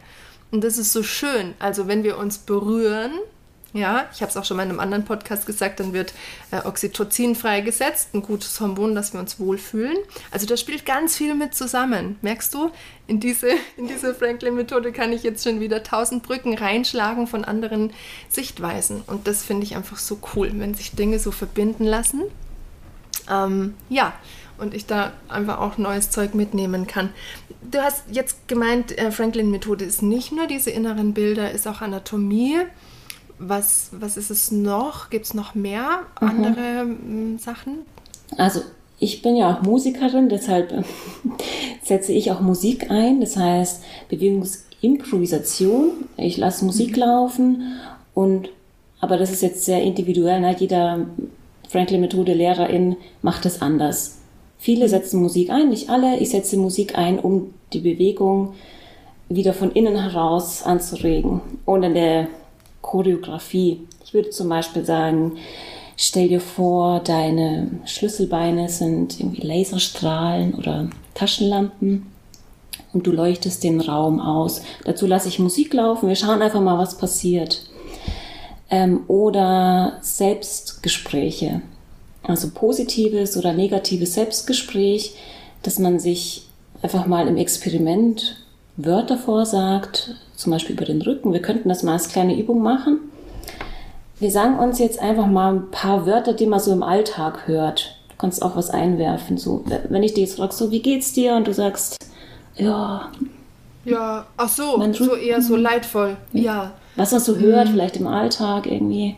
[0.52, 1.54] Und das ist so schön.
[1.60, 3.12] Also wenn wir uns berühren,
[3.78, 6.14] ja, ich habe es auch schon mal in einem anderen Podcast gesagt, dann wird
[6.52, 9.98] äh, Oxytocin freigesetzt, ein gutes Hormon, dass wir uns wohlfühlen.
[10.32, 12.18] Also da spielt ganz viel mit zusammen.
[12.22, 12.72] Merkst du,
[13.08, 17.94] in diese, in diese Franklin-Methode kann ich jetzt schon wieder tausend Brücken reinschlagen von anderen
[18.30, 19.02] Sichtweisen.
[19.08, 22.24] Und das finde ich einfach so cool, wenn sich Dinge so verbinden lassen.
[23.30, 24.14] Ähm, ja,
[24.58, 27.10] und ich da einfach auch neues Zeug mitnehmen kann.
[27.70, 32.60] Du hast jetzt gemeint, äh, Franklin-Methode ist nicht nur diese inneren Bilder, ist auch Anatomie.
[33.40, 35.10] Was, was ist es noch?
[35.10, 36.28] Gibt es noch mehr mhm.
[36.28, 37.38] andere mhm.
[37.40, 37.80] Sachen?
[38.38, 38.62] Also
[39.00, 40.74] ich bin ja auch Musikerin, deshalb
[41.84, 43.22] setze ich auch Musik ein.
[43.22, 45.92] Das heißt Bewegungsimprovisation.
[46.18, 47.02] Ich lasse Musik mhm.
[47.02, 47.74] laufen
[48.14, 48.50] und
[49.00, 50.40] aber das ist jetzt sehr individuell.
[50.40, 50.56] Ne?
[50.58, 51.06] Jeder
[51.70, 54.18] Franklin-Methode Lehrerin macht es anders.
[54.58, 56.18] Viele setzen Musik ein, nicht alle.
[56.18, 58.56] Ich setze Musik ein, um die Bewegung
[59.30, 61.42] wieder von innen heraus anzuregen.
[61.66, 62.28] Und in der
[62.88, 63.82] Choreografie.
[64.04, 65.38] Ich würde zum Beispiel sagen,
[65.96, 72.08] stell dir vor, deine Schlüsselbeine sind irgendwie Laserstrahlen oder Taschenlampen
[72.94, 74.62] und du leuchtest den Raum aus.
[74.86, 76.08] Dazu lasse ich Musik laufen.
[76.08, 77.62] Wir schauen einfach mal, was passiert.
[78.70, 81.62] Ähm, oder Selbstgespräche
[82.28, 85.16] also positives oder negatives Selbstgespräch,
[85.64, 86.44] dass man sich
[86.82, 88.38] einfach mal im Experiment
[88.76, 91.34] Wörter vorsagt, zum Beispiel über den Rücken.
[91.34, 93.00] Wir könnten das mal als kleine Übung machen.
[94.20, 98.00] Wir sagen uns jetzt einfach mal ein paar Wörter, die man so im Alltag hört.
[98.10, 99.38] Du kannst auch was einwerfen.
[99.38, 101.36] So, wenn ich dir jetzt frage, so, wie geht's dir?
[101.36, 101.98] Und du sagst,
[102.56, 103.12] ja.
[103.86, 106.18] Ja, ach so, so eher so leidvoll.
[106.34, 106.74] Ja.
[106.96, 107.72] Was man so hört, mhm.
[107.74, 109.16] vielleicht im Alltag irgendwie.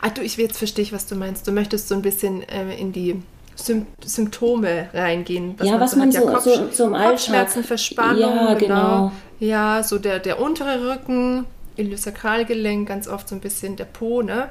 [0.00, 1.46] Ach du, ich jetzt verstehe was du meinst.
[1.46, 3.22] Du möchtest so ein bisschen äh, in die
[3.54, 5.54] Sym Symptome reingehen.
[5.58, 8.54] Was ja, man was so man so, ja, Kopf, so, so im Kopfschmerzen, Verspannung, ja,
[8.54, 8.58] genau.
[8.58, 9.12] genau.
[9.42, 14.50] Ja, so der, der untere Rücken, Iliosakralgelenk, ganz oft so ein bisschen der Po, ne?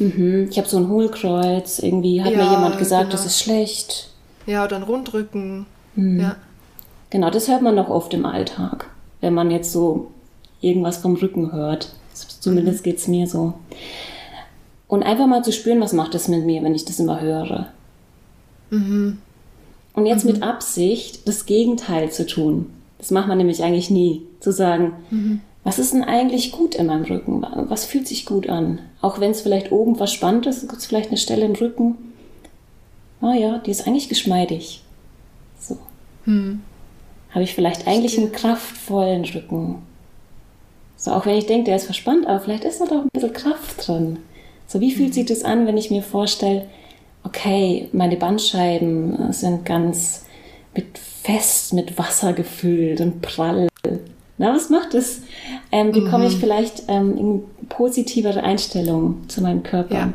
[0.00, 0.48] Mhm.
[0.50, 3.12] Ich habe so ein Hohlkreuz, irgendwie hat ja, mir jemand gesagt, genau.
[3.12, 4.10] das ist schlecht.
[4.46, 5.66] Ja, oder ein Rundrücken.
[5.94, 6.20] Mhm.
[6.20, 6.36] Ja.
[7.10, 10.10] Genau, das hört man noch oft im Alltag, wenn man jetzt so
[10.60, 11.94] irgendwas vom Rücken hört.
[12.12, 12.82] Zumindest mhm.
[12.82, 13.54] geht es mir so.
[14.88, 17.68] Und einfach mal zu spüren, was macht das mit mir, wenn ich das immer höre.
[18.70, 19.18] Mhm.
[19.92, 20.32] Und jetzt mhm.
[20.32, 22.70] mit Absicht das Gegenteil zu tun.
[23.02, 24.22] Das macht man nämlich eigentlich nie.
[24.38, 25.40] Zu sagen, mhm.
[25.64, 27.44] was ist denn eigentlich gut in meinem Rücken?
[27.68, 28.78] Was fühlt sich gut an?
[29.00, 31.96] Auch wenn es vielleicht oben was spannend ist, gibt es vielleicht eine Stelle im Rücken.
[33.20, 34.82] Oh ja, die ist eigentlich geschmeidig.
[35.58, 35.78] So.
[36.26, 36.60] Mhm.
[37.32, 39.82] Habe ich vielleicht eigentlich einen kraftvollen Rücken?
[40.96, 43.32] So, auch wenn ich denke, der ist verspannt, aber vielleicht ist da doch ein bisschen
[43.32, 44.20] Kraft drin.
[44.68, 46.68] So, wie fühlt sich das an, wenn ich mir vorstelle,
[47.24, 50.24] okay, meine Bandscheiben äh, sind ganz
[50.74, 53.68] mit fest mit Wasser gefüllt und prall.
[54.38, 55.22] Na, was macht das?
[55.70, 56.40] Ähm, bekomme ich mhm.
[56.40, 59.94] vielleicht ähm, eine positivere Einstellung zu meinem Körper?
[59.94, 60.12] Ja.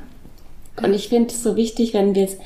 [0.84, 2.40] Und ich finde es so wichtig, wenn wir jetzt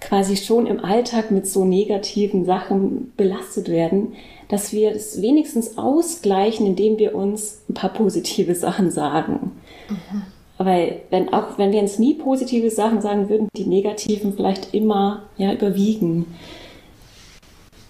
[0.00, 4.14] quasi schon im Alltag mit so negativen Sachen belastet werden,
[4.48, 9.52] dass wir es wenigstens ausgleichen, indem wir uns ein paar positive Sachen sagen.
[9.88, 10.22] Mhm.
[10.58, 15.24] Weil wenn auch wenn wir uns nie positive Sachen sagen würden, die negativen vielleicht immer
[15.36, 16.34] ja überwiegen.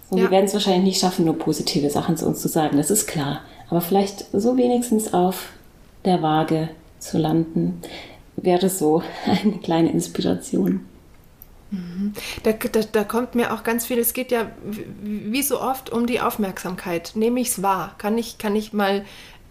[0.09, 0.25] Und ja.
[0.25, 3.07] wir werden es wahrscheinlich nicht schaffen, nur positive Sachen zu uns zu sagen, das ist
[3.07, 3.41] klar.
[3.69, 5.49] Aber vielleicht so wenigstens auf
[6.05, 7.81] der Waage zu landen,
[8.35, 10.85] wäre so eine kleine Inspiration.
[11.71, 12.13] Mhm.
[12.43, 14.49] Da, da, da, kommt mir auch ganz viel, es geht ja
[15.01, 17.11] wie so oft um die Aufmerksamkeit.
[17.15, 17.95] Nehme ich es wahr?
[17.97, 19.03] Kann ich, kann ich mal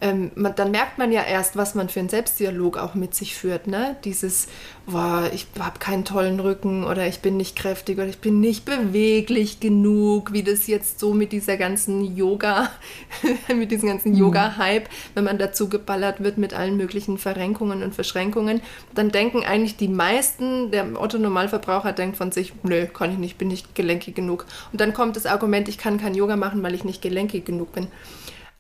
[0.03, 3.35] ähm, man, dann merkt man ja erst, was man für einen Selbstdialog auch mit sich
[3.35, 3.67] führt.
[3.67, 3.97] Ne?
[4.05, 4.47] Dieses,
[4.85, 8.67] boah, ich habe keinen tollen Rücken oder ich bin nicht kräftig oder ich bin nicht
[8.67, 12.71] beweglich genug, wie das jetzt so mit dieser ganzen Yoga,
[13.49, 14.19] mit diesem ganzen mhm.
[14.19, 18.61] Yoga-Hype, wenn man dazu geballert wird mit allen möglichen Verrenkungen und Verschränkungen,
[18.95, 23.49] dann denken eigentlich die meisten, der Otto-Normalverbraucher denkt von sich, nö, kann ich nicht, bin
[23.49, 24.45] nicht gelenkig genug.
[24.73, 27.73] Und dann kommt das Argument, ich kann kein Yoga machen, weil ich nicht gelenkig genug
[27.73, 27.87] bin.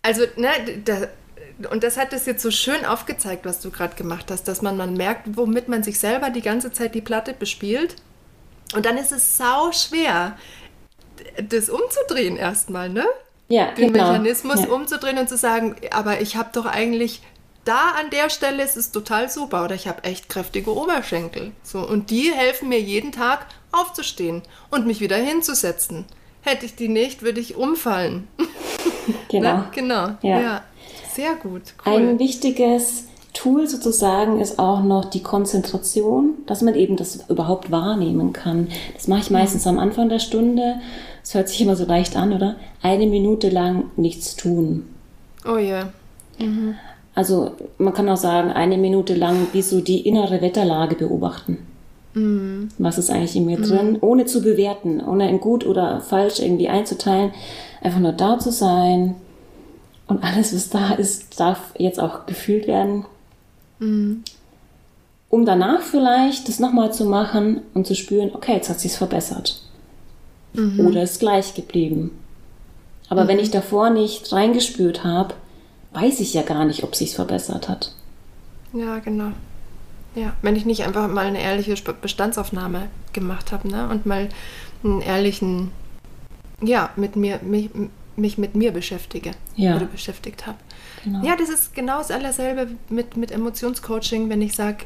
[0.01, 0.51] Also, ne,
[0.85, 1.09] da,
[1.71, 4.77] und das hat es jetzt so schön aufgezeigt, was du gerade gemacht hast, dass man,
[4.77, 7.97] man merkt, womit man sich selber die ganze Zeit die Platte bespielt.
[8.75, 10.37] Und dann ist es sau schwer,
[11.49, 13.07] das umzudrehen erstmal, ne?
[13.49, 14.09] Ja, Den genau.
[14.09, 14.69] Mechanismus ja.
[14.69, 17.23] umzudrehen und zu sagen, aber ich habe doch eigentlich
[17.65, 21.53] da an der Stelle ist es total super oder ich habe echt kräftige Oberschenkel.
[21.63, 26.05] So und die helfen mir jeden Tag aufzustehen und mich wieder hinzusetzen.
[26.43, 28.29] Hätte ich die nicht, würde ich umfallen.
[29.29, 29.59] Genau.
[29.59, 29.69] ne?
[29.73, 30.09] Genau.
[30.23, 30.41] Ja.
[30.41, 30.65] ja.
[31.17, 31.63] Sehr gut.
[31.85, 31.95] Cool.
[31.95, 38.35] Ein wichtiges Tool sozusagen ist auch noch die Konzentration, dass man eben das überhaupt wahrnehmen
[38.35, 38.69] kann.
[38.95, 40.77] Das mache ich meistens am Anfang der Stunde,
[41.23, 42.57] es hört sich immer so leicht an, oder?
[42.83, 44.87] Eine Minute lang nichts tun.
[45.45, 45.89] Oh ja.
[46.39, 46.75] Mhm.
[47.15, 51.59] Also man kann auch sagen, eine Minute lang wie so die innere Wetterlage beobachten.
[52.13, 52.69] Mhm.
[52.79, 53.63] Was ist eigentlich in mir mhm.
[53.63, 57.33] drin, ohne zu bewerten, ohne in gut oder falsch irgendwie einzuteilen.
[57.81, 59.17] Einfach nur da zu sein.
[60.07, 63.05] Und alles, was da ist, darf jetzt auch gefühlt werden.
[63.79, 64.23] Mhm.
[65.29, 69.63] Um danach vielleicht das nochmal zu machen und zu spüren, okay, jetzt hat sich's verbessert.
[70.55, 70.87] Mhm.
[70.87, 72.13] Oder ist gleich geblieben.
[73.09, 73.29] Aber mhm.
[73.29, 75.35] wenn ich davor nicht reingespürt habe,
[75.93, 77.93] weiß ich ja gar nicht, ob sich's verbessert hat.
[78.73, 79.33] Ja, genau.
[80.15, 83.89] Ja, wenn ich nicht einfach mal eine ehrliche Bestandsaufnahme gemacht habe, ne?
[83.89, 84.29] Und mal
[84.83, 85.73] einen ehrlichen,
[86.63, 87.71] ja, mit mir, mich,
[88.17, 89.77] mich mit mir beschäftige ja.
[89.77, 90.59] oder beschäftigt habe.
[91.05, 91.25] Genau.
[91.25, 94.85] Ja, das ist genau das allerselbe mit, mit Emotionscoaching, wenn ich sage,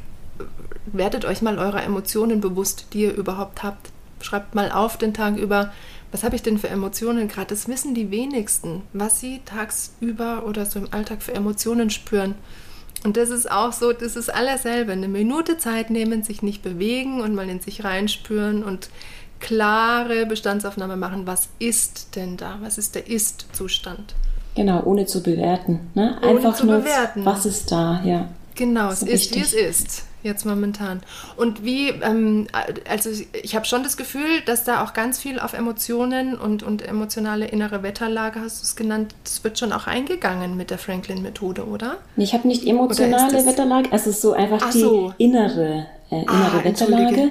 [0.87, 3.91] werdet euch mal eurer Emotionen bewusst, die ihr überhaupt habt.
[4.21, 5.73] Schreibt mal auf den Tag über,
[6.13, 7.49] was habe ich denn für Emotionen gerade?
[7.49, 12.35] Das wissen die wenigsten, was sie tagsüber oder so im Alltag für Emotionen spüren.
[13.03, 14.93] Und das ist auch so, das ist allerselbe.
[14.93, 18.91] Eine Minute Zeit nehmen, sich nicht bewegen und mal in sich reinspüren und
[19.41, 21.27] klare Bestandsaufnahme machen.
[21.27, 22.59] Was ist denn da?
[22.61, 24.15] Was ist der Ist-Zustand?
[24.55, 25.81] Genau, ohne zu bewerten.
[25.95, 26.17] Ne?
[26.23, 27.25] Einfach ohne zu nur, bewerten.
[27.25, 28.29] was ist da, ja.
[28.55, 31.01] Genau, es ist, wie es ist jetzt momentan.
[31.37, 32.47] Und wie, ähm,
[32.89, 33.11] also
[33.43, 37.47] ich habe schon das Gefühl, dass da auch ganz viel auf Emotionen und, und emotionale
[37.47, 41.97] innere Wetterlage, hast du es genannt, das wird schon auch eingegangen mit der Franklin-Methode, oder?
[42.17, 45.15] Ich habe nicht emotionale Wetterlage, es ist so einfach Ach die so.
[45.19, 47.31] innere äh, innere ah, Wetterlage.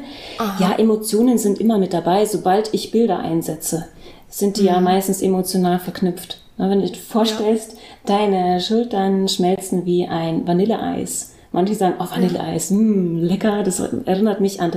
[0.59, 2.25] Ja, Emotionen sind immer mit dabei.
[2.25, 3.87] Sobald ich Bilder einsetze,
[4.29, 4.67] sind die mhm.
[4.67, 6.41] ja meistens emotional verknüpft.
[6.57, 7.77] Na, wenn du dir vorstellst, ja.
[8.17, 14.39] deine Schultern schmelzen wie ein Vanilleeis Manche sagen, oh, Vanilleeis, mh, hm, lecker, das erinnert
[14.39, 14.71] mich an,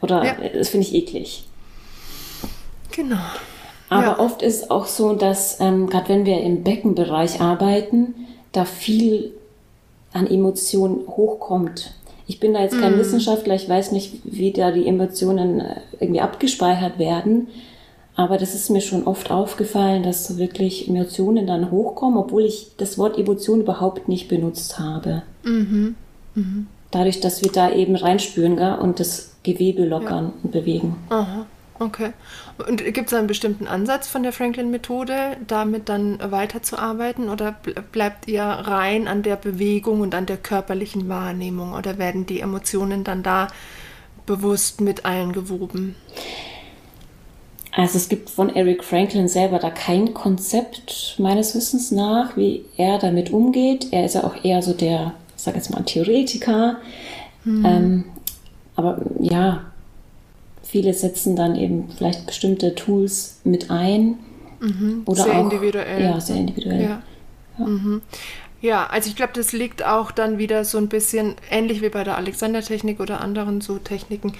[0.00, 0.34] oder ja.
[0.52, 1.44] das finde ich eklig.
[2.90, 3.16] Genau.
[3.88, 4.18] Aber ja.
[4.18, 8.14] oft ist auch so, dass ähm, gerade wenn wir im Beckenbereich arbeiten,
[8.52, 9.32] da viel
[10.12, 11.94] an Emotionen hochkommt.
[12.26, 12.98] Ich bin da jetzt kein mm.
[12.98, 17.48] Wissenschaftler, ich weiß nicht, wie da die Emotionen äh, irgendwie abgespeichert werden.
[18.18, 22.72] Aber das ist mir schon oft aufgefallen, dass so wirklich Emotionen dann hochkommen, obwohl ich
[22.76, 25.22] das Wort Emotion überhaupt nicht benutzt habe.
[25.44, 25.94] Mhm.
[26.34, 26.66] Mhm.
[26.90, 30.32] Dadurch, dass wir da eben reinspüren gell, und das Gewebe lockern ja.
[30.42, 30.96] und bewegen.
[31.10, 31.46] Aha.
[31.78, 32.10] Okay.
[32.68, 37.28] Und gibt es einen bestimmten Ansatz von der Franklin-Methode, damit dann weiterzuarbeiten?
[37.28, 37.54] Oder
[37.92, 41.72] bleibt ihr rein an der Bewegung und an der körperlichen Wahrnehmung?
[41.72, 43.46] Oder werden die Emotionen dann da
[44.26, 45.94] bewusst mit eingewoben?
[47.72, 52.98] Also es gibt von Eric Franklin selber da kein Konzept meines Wissens nach, wie er
[52.98, 53.88] damit umgeht.
[53.90, 56.76] Er ist ja auch eher so der, ich sage jetzt mal, Theoretiker.
[57.44, 57.64] Mhm.
[57.64, 58.04] Ähm,
[58.74, 59.64] aber ja,
[60.62, 64.18] viele setzen dann eben vielleicht bestimmte Tools mit ein.
[64.60, 65.02] Mhm.
[65.06, 66.02] Oder sehr auch, individuell.
[66.02, 66.82] Ja, sehr individuell.
[66.82, 67.02] Ja.
[67.58, 67.66] Ja.
[67.66, 68.02] Mhm.
[68.60, 72.02] ja also ich glaube, das liegt auch dann wieder so ein bisschen ähnlich wie bei
[72.02, 74.32] der Alexander-Technik oder anderen so Techniken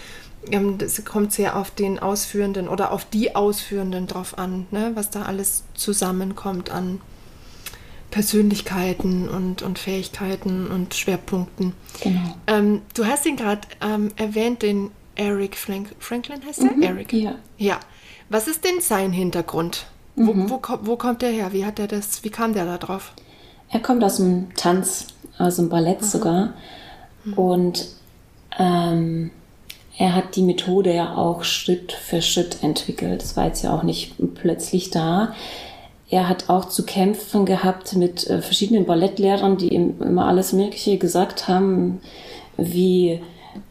[0.51, 4.93] ähm, das kommt sehr auf den Ausführenden oder auf die Ausführenden drauf an, ne?
[4.95, 7.01] was da alles zusammenkommt an
[8.11, 11.75] Persönlichkeiten und, und Fähigkeiten und Schwerpunkten.
[12.01, 12.35] Genau.
[12.47, 16.73] Ähm, du hast ihn gerade ähm, erwähnt, den Eric Frank Franklin heißt er?
[16.73, 17.13] Mhm, Eric.
[17.13, 17.35] Ja.
[17.59, 17.81] ja.
[18.31, 19.87] Was ist denn sein Hintergrund?
[20.15, 20.49] Mhm.
[20.49, 21.53] Wo, wo, wo, kommt der her?
[21.53, 23.13] Wie hat er das, wie kam der da drauf?
[23.71, 26.07] Er kommt aus dem Tanz, aus dem Ballett Aha.
[26.07, 26.55] sogar.
[27.25, 27.33] Mhm.
[27.35, 27.89] Und
[28.59, 29.31] ähm,
[29.99, 33.21] er hat die Methode ja auch Schritt für Schritt entwickelt.
[33.21, 35.35] Das war jetzt ja auch nicht plötzlich da.
[36.09, 40.99] Er hat auch zu kämpfen gehabt mit äh, verschiedenen Ballettlehrern, die ihm immer alles Mögliche
[40.99, 42.01] gesagt haben,
[42.57, 43.21] wie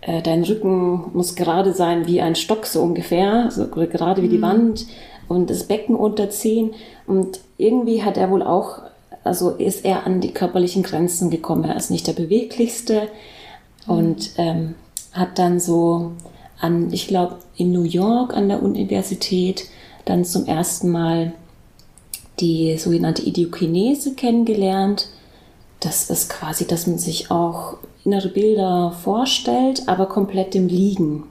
[0.02, 4.38] äh, dein Rücken muss gerade sein wie ein Stock, so ungefähr, so gerade wie die
[4.38, 4.44] mhm.
[4.44, 4.86] Wand
[5.30, 6.74] und das Becken unterziehen.
[7.08, 8.82] Und irgendwie hat er wohl auch,
[9.24, 11.64] also ist er an die körperlichen Grenzen gekommen.
[11.64, 13.04] Er ist nicht der beweglichste
[13.88, 13.94] mhm.
[13.94, 14.76] und ähm,
[15.14, 16.12] hat dann so
[16.60, 19.66] an, ich glaube, in New York an der Universität
[20.06, 21.34] dann zum ersten Mal
[22.40, 25.10] die sogenannte Idiokinese kennengelernt.
[25.80, 31.26] Das ist quasi, dass man sich auch innere Bilder vorstellt, aber komplett im Liegen.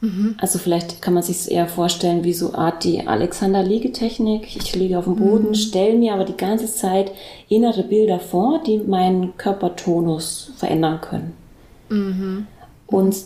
[0.00, 0.34] Mhm.
[0.38, 4.56] Also vielleicht kann man sich es eher vorstellen wie so Art die Alexander-Liegetechnik.
[4.56, 5.54] Ich liege auf dem Boden, mhm.
[5.54, 7.12] stelle mir aber die ganze Zeit
[7.48, 11.32] innere Bilder vor, die meinen Körpertonus verändern können.
[11.88, 12.46] Mhm.
[12.92, 13.16] Und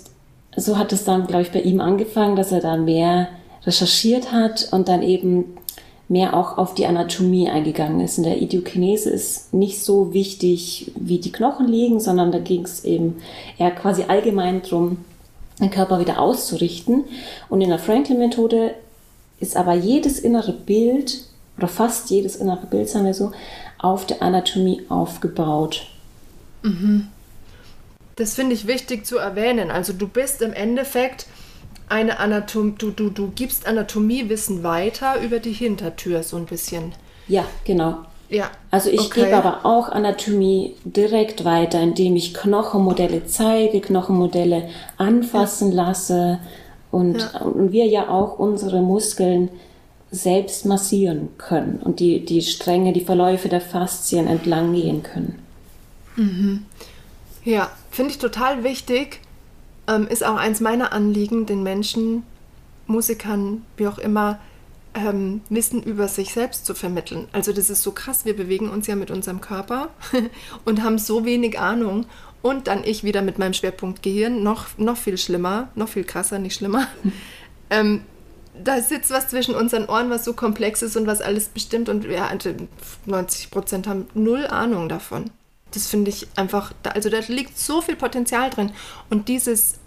[0.56, 3.28] so hat es dann, glaube ich, bei ihm angefangen, dass er da mehr
[3.64, 5.56] recherchiert hat und dann eben
[6.08, 8.16] mehr auch auf die Anatomie eingegangen ist.
[8.16, 12.84] In der Idiokinese ist nicht so wichtig, wie die Knochen liegen, sondern da ging es
[12.84, 13.16] eben
[13.58, 14.98] eher quasi allgemein darum,
[15.60, 17.04] den Körper wieder auszurichten.
[17.48, 18.74] Und in der Franklin-Methode
[19.40, 21.24] ist aber jedes innere Bild
[21.58, 23.32] oder fast jedes innere Bild, sagen wir so,
[23.78, 25.86] auf der Anatomie aufgebaut.
[26.62, 27.08] Mhm.
[28.16, 29.70] Das finde ich wichtig zu erwähnen.
[29.70, 31.26] Also du bist im Endeffekt
[31.88, 36.92] eine Anatomie, du, du, du gibst Anatomiewissen weiter über die Hintertür so ein bisschen.
[37.28, 37.98] Ja, genau.
[38.28, 38.50] Ja.
[38.70, 39.24] Also ich okay.
[39.24, 45.84] gebe aber auch Anatomie direkt weiter, indem ich Knochenmodelle zeige, Knochenmodelle anfassen ja.
[45.84, 46.38] lasse
[46.90, 47.42] und, ja.
[47.42, 49.50] und wir ja auch unsere Muskeln
[50.10, 55.38] selbst massieren können und die, die Stränge, die Verläufe der Faszien entlang gehen können.
[56.16, 56.64] Mhm.
[57.46, 59.20] Ja, finde ich total wichtig.
[59.86, 62.24] Ähm, ist auch eins meiner Anliegen, den Menschen,
[62.88, 64.40] Musikern, wie auch immer,
[64.94, 67.28] ähm, Wissen über sich selbst zu vermitteln.
[67.30, 69.90] Also das ist so krass, wir bewegen uns ja mit unserem Körper
[70.64, 72.06] und haben so wenig Ahnung.
[72.42, 76.40] Und dann ich wieder mit meinem Schwerpunkt Gehirn, noch, noch viel schlimmer, noch viel krasser,
[76.40, 76.88] nicht schlimmer.
[77.70, 78.02] ähm,
[78.60, 81.88] da sitzt was zwischen unseren Ohren, was so komplex ist und was alles bestimmt.
[81.88, 82.66] Und ja, 90
[83.06, 85.30] also Prozent haben null Ahnung davon.
[85.72, 88.70] Das finde ich einfach, also da liegt so viel Potenzial drin.
[89.10, 89.78] Und dieses,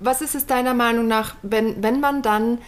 [0.00, 2.58] was ist es deiner Meinung nach, wenn, wenn man dann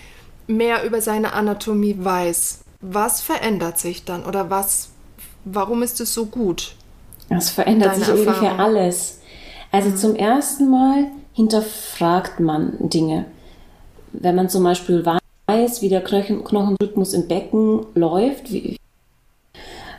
[0.46, 4.90] mehr über seine Anatomie weiß, was verändert sich dann oder was,
[5.44, 6.77] warum ist es so gut?
[7.31, 8.27] Es verändert sich Erfahrung?
[8.27, 9.20] ungefähr alles.
[9.72, 9.96] Also mhm.
[9.96, 13.24] zum ersten Mal hinterfragt man Dinge.
[14.12, 15.05] Wenn man zum Beispiel
[15.46, 18.77] weiß, wie der Knochen Knochenrhythmus im Becken läuft, wie,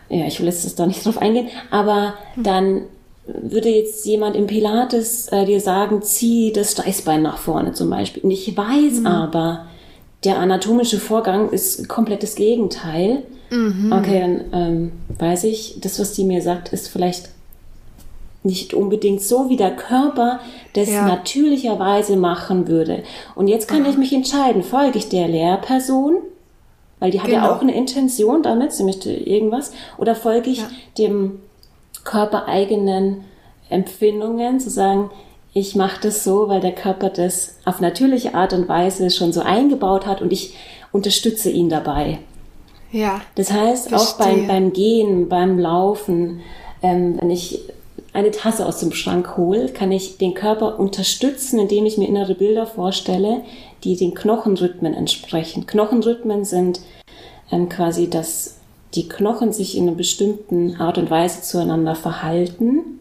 [0.10, 2.44] ja, ich will jetzt da nicht drauf eingehen, aber mhm.
[2.44, 2.82] dann
[3.28, 8.24] würde jetzt jemand im Pilates äh, dir sagen, zieh das Steißbein nach vorne zum Beispiel.
[8.24, 9.08] Und ich weiß mhm.
[9.08, 9.66] aber,
[10.24, 13.24] der anatomische Vorgang ist komplett das Gegenteil.
[13.50, 13.92] Mhm.
[13.92, 17.30] Okay, dann ähm, weiß ich, das, was die mir sagt, ist vielleicht
[18.44, 20.40] nicht unbedingt so, wie der Körper
[20.74, 21.08] das ja.
[21.08, 23.04] natürlicherweise machen würde.
[23.34, 23.90] Und jetzt kann Aha.
[23.90, 26.18] ich mich entscheiden, folge ich der Lehrperson,
[27.00, 27.46] weil die hat genau.
[27.46, 30.68] ja auch eine Intention damit, sie möchte irgendwas, oder folge ich ja.
[30.98, 31.40] dem
[32.04, 33.26] körpereigenen
[33.70, 35.10] Empfindungen, zu sagen,
[35.54, 39.42] ich mache das so, weil der Körper das auf natürliche Art und Weise schon so
[39.42, 40.54] eingebaut hat und ich
[40.92, 42.20] unterstütze ihn dabei.
[42.92, 43.22] Ja.
[43.36, 44.08] Das heißt, verstehe.
[44.08, 46.42] auch beim, beim Gehen, beim Laufen,
[46.82, 47.62] ähm, wenn ich
[48.16, 52.36] eine Tasse aus dem Schrank hole, kann ich den Körper unterstützen, indem ich mir innere
[52.36, 53.44] Bilder vorstelle,
[53.84, 55.68] die den Knochenrhythmen entsprechen.
[55.68, 56.80] Knochenrhythmen sind
[57.52, 58.58] ähm, quasi, dass
[58.94, 62.96] die Knochen sich in einer bestimmten Art und Weise zueinander verhalten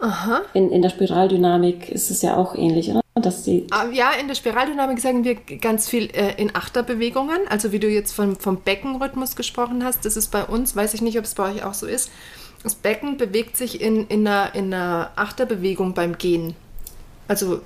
[0.00, 0.42] Aha.
[0.54, 3.00] In, in der Spiraldynamik ist es ja auch ähnlich, oder?
[3.14, 7.40] Dass die ah, ja, in der Spiraldynamik sagen wir ganz viel äh, in Achterbewegungen.
[7.48, 11.02] Also wie du jetzt vom, vom Beckenrhythmus gesprochen hast, das ist bei uns, weiß ich
[11.02, 12.12] nicht, ob es bei euch auch so ist.
[12.62, 16.54] Das Becken bewegt sich in, in, einer, in einer Achterbewegung beim Gehen.
[17.28, 17.60] Also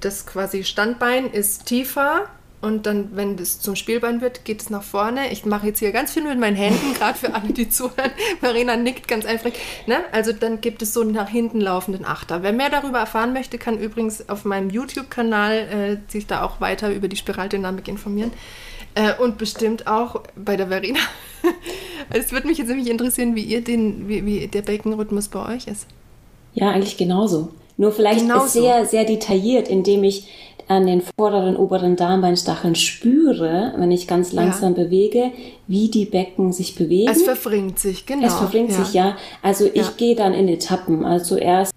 [0.00, 2.28] das quasi Standbein ist tiefer
[2.60, 5.30] und dann, wenn es zum Spielbein wird, geht es nach vorne.
[5.30, 8.10] Ich mache jetzt hier ganz viel mit meinen Händen, gerade für alle, die zuhören.
[8.40, 9.50] Marina nickt ganz einfach.
[9.86, 9.98] Ne?
[10.12, 12.42] Also dann gibt es so einen nach hinten laufenden Achter.
[12.42, 15.52] Wer mehr darüber erfahren möchte, kann übrigens auf meinem YouTube-Kanal
[16.08, 18.32] äh, sich da auch weiter über die Spiraldynamik informieren.
[18.96, 20.98] Äh, und bestimmt auch bei der Verena.
[22.10, 25.66] es würde mich jetzt nämlich interessieren, wie ihr den, wie, wie der Beckenrhythmus bei euch
[25.66, 25.86] ist.
[26.54, 27.50] Ja, eigentlich genauso.
[27.76, 28.60] Nur vielleicht genauso.
[28.60, 30.28] sehr, sehr detailliert, indem ich
[30.66, 34.84] an den vorderen, oberen Darmbeinstacheln spüre, wenn ich ganz langsam ja.
[34.84, 35.30] bewege,
[35.66, 37.10] wie die Becken sich bewegen.
[37.10, 38.26] Es verfringt sich, genau.
[38.26, 38.82] Es verfringt ja.
[38.82, 39.16] sich, ja.
[39.42, 39.92] Also ich ja.
[39.98, 41.04] gehe dann in Etappen.
[41.04, 41.72] Also zuerst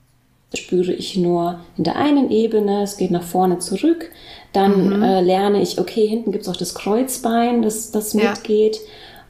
[0.55, 4.09] spüre ich nur in der einen Ebene, es geht nach vorne zurück.
[4.53, 5.03] Dann mhm.
[5.03, 8.79] äh, lerne ich, okay, hinten gibt es auch das Kreuzbein, das, das mitgeht.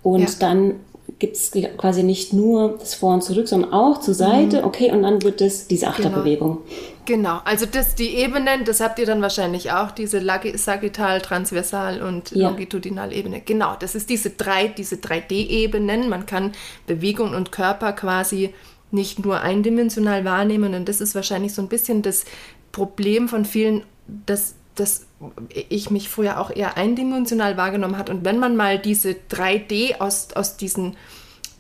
[0.02, 0.76] Und dann
[1.18, 4.60] gibt es quasi nicht nur das Vor und Zurück, sondern auch zur Seite.
[4.60, 4.64] Mhm.
[4.66, 5.92] Okay, und dann wird es diese genau.
[5.92, 6.58] Achterbewegung.
[7.06, 7.30] Genau.
[7.30, 7.42] genau.
[7.44, 10.22] also das die Ebenen, das habt ihr dann wahrscheinlich auch, diese
[10.56, 12.48] Sagittal, Transversal und ja.
[12.48, 13.42] Longitudinal-Ebene.
[13.42, 16.08] Genau, das ist diese drei, diese 3D-Ebenen.
[16.08, 16.54] Man kann
[16.88, 18.54] Bewegung und Körper quasi
[18.92, 22.26] nicht nur eindimensional wahrnehmen und das ist wahrscheinlich so ein bisschen das
[22.72, 23.84] Problem von vielen,
[24.26, 25.06] dass dass
[25.70, 28.10] ich mich früher auch eher eindimensional wahrgenommen hat.
[28.10, 30.96] Und wenn man mal diese 3D aus, aus diesen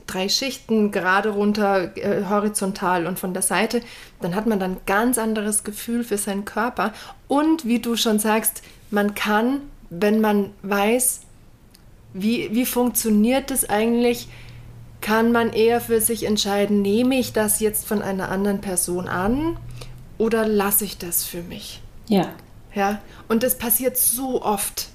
[0.07, 3.81] drei Schichten gerade runter, äh, horizontal und von der Seite,
[4.21, 6.93] dann hat man dann ganz anderes Gefühl für seinen Körper.
[7.27, 11.21] Und wie du schon sagst, man kann, wenn man weiß,
[12.13, 14.29] wie, wie funktioniert das eigentlich,
[15.01, 19.57] kann man eher für sich entscheiden, nehme ich das jetzt von einer anderen Person an
[20.17, 21.81] oder lasse ich das für mich?
[22.07, 22.33] Ja.
[22.75, 24.89] Ja, und das passiert so oft.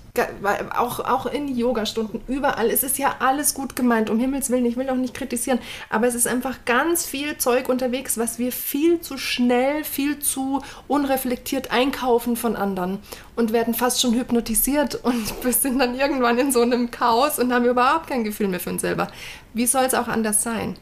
[0.77, 2.71] auch, auch in Yogastunden, überall.
[2.71, 4.65] Es ist ja alles gut gemeint, um Himmels Willen.
[4.65, 5.59] Ich will auch nicht kritisieren,
[5.91, 10.63] aber es ist einfach ganz viel Zeug unterwegs, was wir viel zu schnell, viel zu
[10.87, 12.99] unreflektiert einkaufen von anderen
[13.35, 17.53] und werden fast schon hypnotisiert und wir sind dann irgendwann in so einem Chaos und
[17.53, 19.09] haben überhaupt kein Gefühl mehr für uns selber.
[19.53, 20.77] Wie soll es auch anders sein?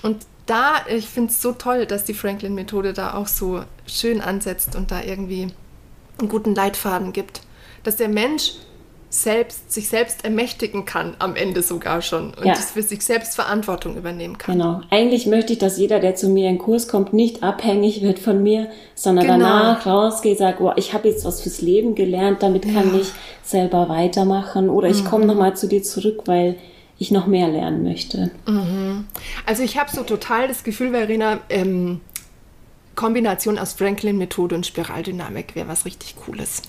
[0.00, 4.74] Und da, ich finde es so toll, dass die Franklin-Methode da auch so schön ansetzt
[4.74, 5.52] und da irgendwie
[6.20, 7.42] einen guten Leitfaden gibt.
[7.82, 8.52] Dass der Mensch
[9.10, 12.32] selbst, sich selbst ermächtigen kann, am Ende sogar schon.
[12.32, 12.54] Und ja.
[12.54, 14.56] für sich selbst Verantwortung übernehmen kann.
[14.56, 14.80] Genau.
[14.90, 18.42] Eigentlich möchte ich, dass jeder, der zu mir in Kurs kommt, nicht abhängig wird von
[18.42, 19.38] mir, sondern genau.
[19.38, 23.00] danach rausgeht, sagt, oh, ich habe jetzt was fürs Leben gelernt, damit kann ja.
[23.00, 23.08] ich
[23.42, 24.70] selber weitermachen.
[24.70, 25.08] Oder ich mhm.
[25.08, 26.56] komme nochmal zu dir zurück, weil
[26.96, 28.30] ich noch mehr lernen möchte.
[28.46, 29.06] Mhm.
[29.44, 32.00] Also ich habe so total das Gefühl, Verena, ähm,
[33.00, 36.60] Kombination aus Franklin-Methode und Spiraldynamik wäre was richtig Cooles.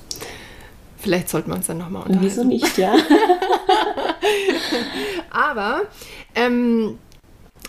[0.97, 2.25] Vielleicht sollten wir uns dann nochmal unterhalten.
[2.25, 2.95] Wieso nicht, ja?
[5.29, 5.81] Aber
[6.33, 6.97] ähm,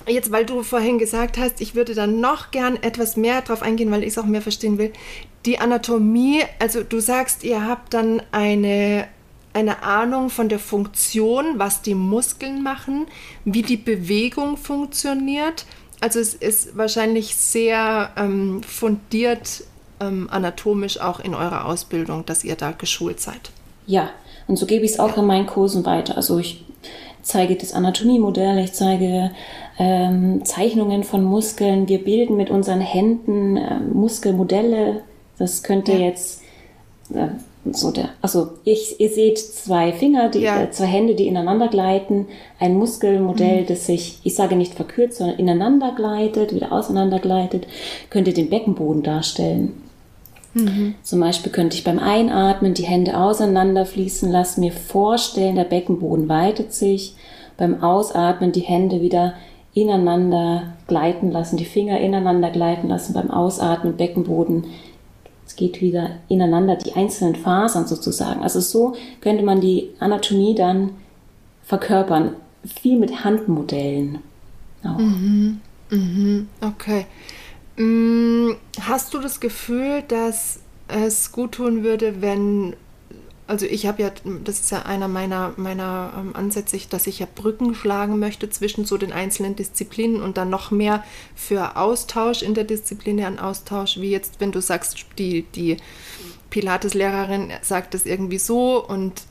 [0.07, 3.91] jetzt, weil du vorhin gesagt hast, ich würde dann noch gern etwas mehr drauf eingehen,
[3.91, 4.93] weil ich es auch mehr verstehen will.
[5.45, 9.09] Die Anatomie, also du sagst, ihr habt dann eine,
[9.55, 13.07] eine Ahnung von der Funktion, was die Muskeln machen,
[13.45, 15.67] wie die Bewegung funktioniert.
[16.03, 19.63] Also es ist wahrscheinlich sehr ähm, fundiert
[20.01, 23.53] ähm, anatomisch auch in eurer Ausbildung, dass ihr da geschult seid.
[23.87, 24.11] Ja,
[24.49, 26.17] und so gebe ich es auch in meinen Kursen weiter.
[26.17, 26.65] Also ich
[27.23, 29.31] zeige das Anatomiemodell, ich zeige
[29.79, 31.87] ähm, Zeichnungen von Muskeln.
[31.87, 35.05] Wir bilden mit unseren Händen äh, Muskelmodelle.
[35.39, 35.99] Das könnte ja.
[35.99, 36.43] jetzt
[37.15, 37.29] äh,
[37.71, 40.63] so der, also ich, ihr seht zwei Finger, die, ja.
[40.63, 42.27] äh, zwei Hände, die ineinander gleiten,
[42.59, 43.67] ein Muskelmodell, mhm.
[43.67, 47.69] das sich, ich sage nicht verkürzt, sondern ineinander gleitet, wieder auseinander gleitet,
[48.11, 49.81] könnte den Beckenboden darstellen.
[50.55, 50.95] Mhm.
[51.03, 56.29] Zum Beispiel könnte ich beim Einatmen die Hände auseinander fließen lassen, mir vorstellen, der Beckenboden
[56.29, 57.15] weitet sich.
[57.57, 59.35] Beim Ausatmen die Hände wieder
[59.75, 63.15] ineinander gleiten lassen, die Finger ineinander gleiten lassen.
[63.15, 64.65] Beim Ausatmen Beckenboden.
[65.53, 68.41] Es geht wieder ineinander, die einzelnen Fasern sozusagen.
[68.43, 70.93] Also so könnte man die Anatomie dann
[71.63, 72.37] verkörpern.
[72.81, 74.21] Viel mit Handmodellen.
[74.83, 74.97] Auch.
[74.97, 75.61] Mhm.
[75.91, 76.49] Mhm.
[76.63, 77.05] Okay.
[77.77, 82.75] Mm, hast du das Gefühl, dass es gut tun würde, wenn,
[83.53, 84.11] also ich habe ja,
[84.45, 88.87] das ist ja einer meiner, meiner ähm, Ansätze, dass ich ja Brücken schlagen möchte zwischen
[88.87, 91.05] so den einzelnen Disziplinen und dann noch mehr
[91.37, 95.77] für Austausch, interdisziplinären Austausch, wie jetzt, wenn du sagst, die, die
[96.49, 99.25] Pilates-Lehrerin sagt es irgendwie so und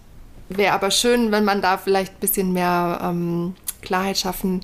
[0.49, 4.61] wäre aber schön, wenn man da vielleicht ein bisschen mehr ähm, Klarheit schaffen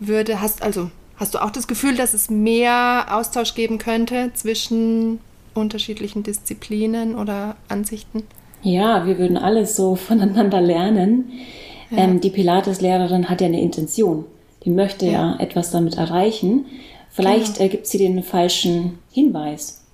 [0.00, 0.40] würde.
[0.40, 5.20] Hast also Hast du auch das Gefühl, dass es mehr Austausch geben könnte zwischen
[5.52, 8.22] unterschiedlichen Disziplinen oder Ansichten?
[8.62, 11.32] Ja, wir würden alles so voneinander lernen.
[11.90, 11.98] Ja.
[11.98, 14.24] Ähm, die Pilates-Lehrerin hat ja eine Intention.
[14.64, 16.66] Die möchte ja, ja etwas damit erreichen.
[17.10, 17.66] Vielleicht genau.
[17.66, 19.84] äh, gibt sie den falschen Hinweis.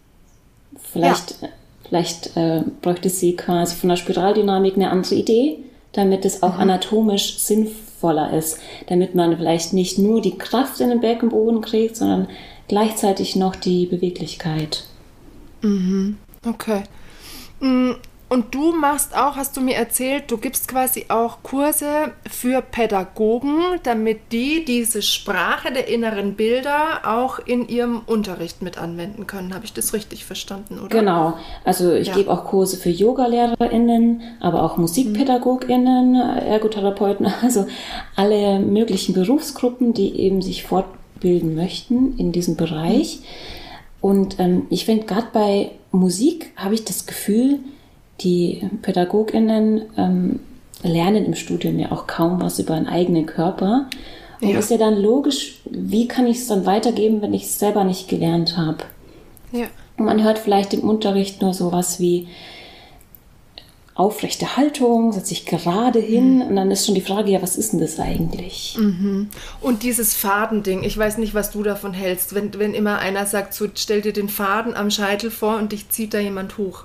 [0.92, 1.48] Vielleicht, ja.
[1.88, 5.58] vielleicht äh, bräuchte sie quasi von der Spiraldynamik eine andere Idee,
[5.92, 6.60] damit es auch mhm.
[6.60, 8.58] anatomisch sinnvoll voller ist,
[8.88, 12.28] damit man vielleicht nicht nur die Kraft in den Beckenboden kriegt, sondern
[12.68, 14.84] gleichzeitig noch die Beweglichkeit.
[15.62, 16.18] Mhm.
[16.46, 16.82] Okay.
[18.34, 23.78] Und du machst auch, hast du mir erzählt, du gibst quasi auch Kurse für Pädagogen,
[23.84, 29.54] damit die diese Sprache der inneren Bilder auch in ihrem Unterricht mit anwenden können.
[29.54, 30.88] Habe ich das richtig verstanden, oder?
[30.88, 31.34] Genau.
[31.64, 32.14] Also ich ja.
[32.14, 37.66] gebe auch Kurse für Yogalehrerinnen, aber auch Musikpädagoginnen, Ergotherapeuten, also
[38.16, 43.20] alle möglichen Berufsgruppen, die eben sich fortbilden möchten in diesem Bereich.
[43.20, 43.24] Mhm.
[44.00, 47.60] Und ähm, ich finde, gerade bei Musik habe ich das Gefühl,
[48.20, 50.40] die PädagogInnen ähm,
[50.82, 53.88] lernen im Studium ja auch kaum was über einen eigenen Körper.
[54.40, 54.58] Und ja.
[54.58, 58.08] ist ja dann logisch, wie kann ich es dann weitergeben, wenn ich es selber nicht
[58.08, 58.78] gelernt habe?
[59.52, 59.66] Ja.
[59.96, 62.28] Und man hört vielleicht im Unterricht nur sowas wie
[63.94, 66.42] aufrechte Haltung, setze ich gerade hin mhm.
[66.42, 68.76] und dann ist schon die Frage, ja, was ist denn das eigentlich?
[68.76, 69.28] Mhm.
[69.60, 73.54] Und dieses Fadending, ich weiß nicht, was du davon hältst, wenn, wenn immer einer sagt,
[73.54, 76.84] so stell dir den Faden am Scheitel vor und dich zieht da jemand hoch.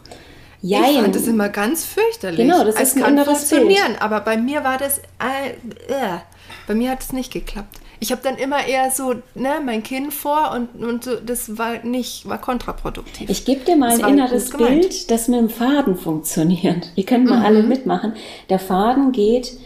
[0.62, 0.91] Jein.
[0.91, 2.39] Ich fand das immer ganz fürchterlich.
[2.39, 4.01] Genau, das es ist ein kann funktionieren, Bild.
[4.01, 5.51] aber bei mir war das, äh,
[5.88, 6.20] äh,
[6.68, 7.80] bei mir hat es nicht geklappt.
[8.01, 11.84] Ich habe dann immer eher so ne, mein Kinn vor und, und so, das war
[11.84, 13.30] nicht, war kontraproduktiv.
[13.30, 16.91] Ich gebe dir mal das ein inneres Bild, das mit dem Faden funktioniert.
[16.95, 17.45] Wir können mal mhm.
[17.45, 18.14] alle mitmachen.
[18.49, 19.57] Der Faden geht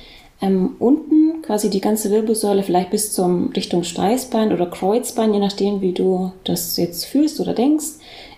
[0.41, 5.81] ähm, unten quasi die ganze Wirbelsäule vielleicht bis zum Richtung Steißbein oder Kreuzbein, je nachdem,
[5.81, 7.85] wie du das jetzt fühlst oder denkst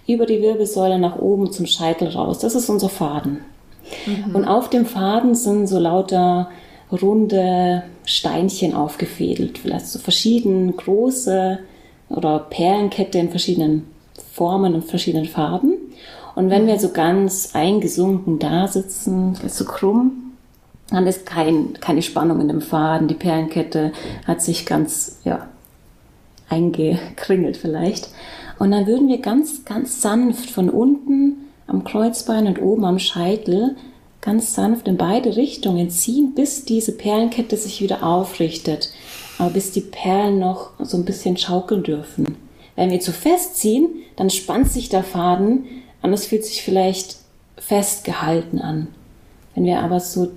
[0.08, 2.40] über die Wirbelsäule nach oben zum Scheitel raus.
[2.40, 3.40] Das ist unser Faden.
[4.06, 4.36] Mhm.
[4.36, 6.50] Und auf dem Faden sind so lauter
[6.92, 11.60] runde Steinchen aufgefädelt, vielleicht so verschieden große
[12.10, 13.88] oder Perlenkette in verschiedenen
[14.34, 15.74] Formen und verschiedenen Farben.
[16.36, 20.34] Und wenn wir so ganz eingesunken da sitzen, so krumm,
[20.90, 23.08] dann ist kein, keine Spannung in dem Faden.
[23.08, 23.92] Die Perlenkette
[24.28, 25.48] hat sich ganz, ja,
[26.50, 28.10] eingekringelt vielleicht.
[28.60, 31.38] Und dann würden wir ganz, ganz sanft von unten
[31.68, 33.76] am Kreuzbein und oben am Scheitel
[34.22, 38.92] ganz sanft in beide Richtungen ziehen, bis diese Perlenkette sich wieder aufrichtet.
[39.38, 42.38] Aber bis die Perlen noch so ein bisschen schaukeln dürfen.
[42.76, 45.66] Wenn wir zu fest ziehen, dann spannt sich der Faden
[46.02, 47.18] und es fühlt sich vielleicht
[47.58, 48.88] festgehalten an.
[49.54, 50.32] Wenn wir aber so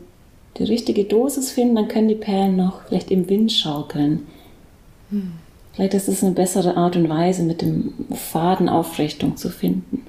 [0.59, 4.27] die richtige Dosis finden, dann können die Perlen noch vielleicht im Wind schaukeln.
[5.11, 5.33] Hm.
[5.79, 10.05] Vielleicht ist es eine bessere Art und Weise, mit dem Faden Aufrichtung zu finden.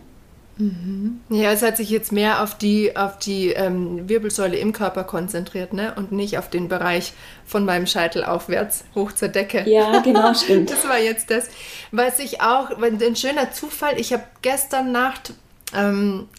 [0.57, 1.19] Mhm.
[1.29, 5.73] Ja, es hat sich jetzt mehr auf die, auf die ähm, Wirbelsäule im Körper konzentriert,
[5.73, 5.93] ne?
[5.95, 7.13] Und nicht auf den Bereich
[7.45, 9.69] von meinem Scheitel aufwärts, hoch zur Decke.
[9.69, 10.71] Ja, genau, stimmt.
[10.71, 11.49] das war jetzt das.
[11.91, 15.35] Was ich auch, ein schöner Zufall, ich habe gestern Nacht,
[15.75, 16.29] ähm,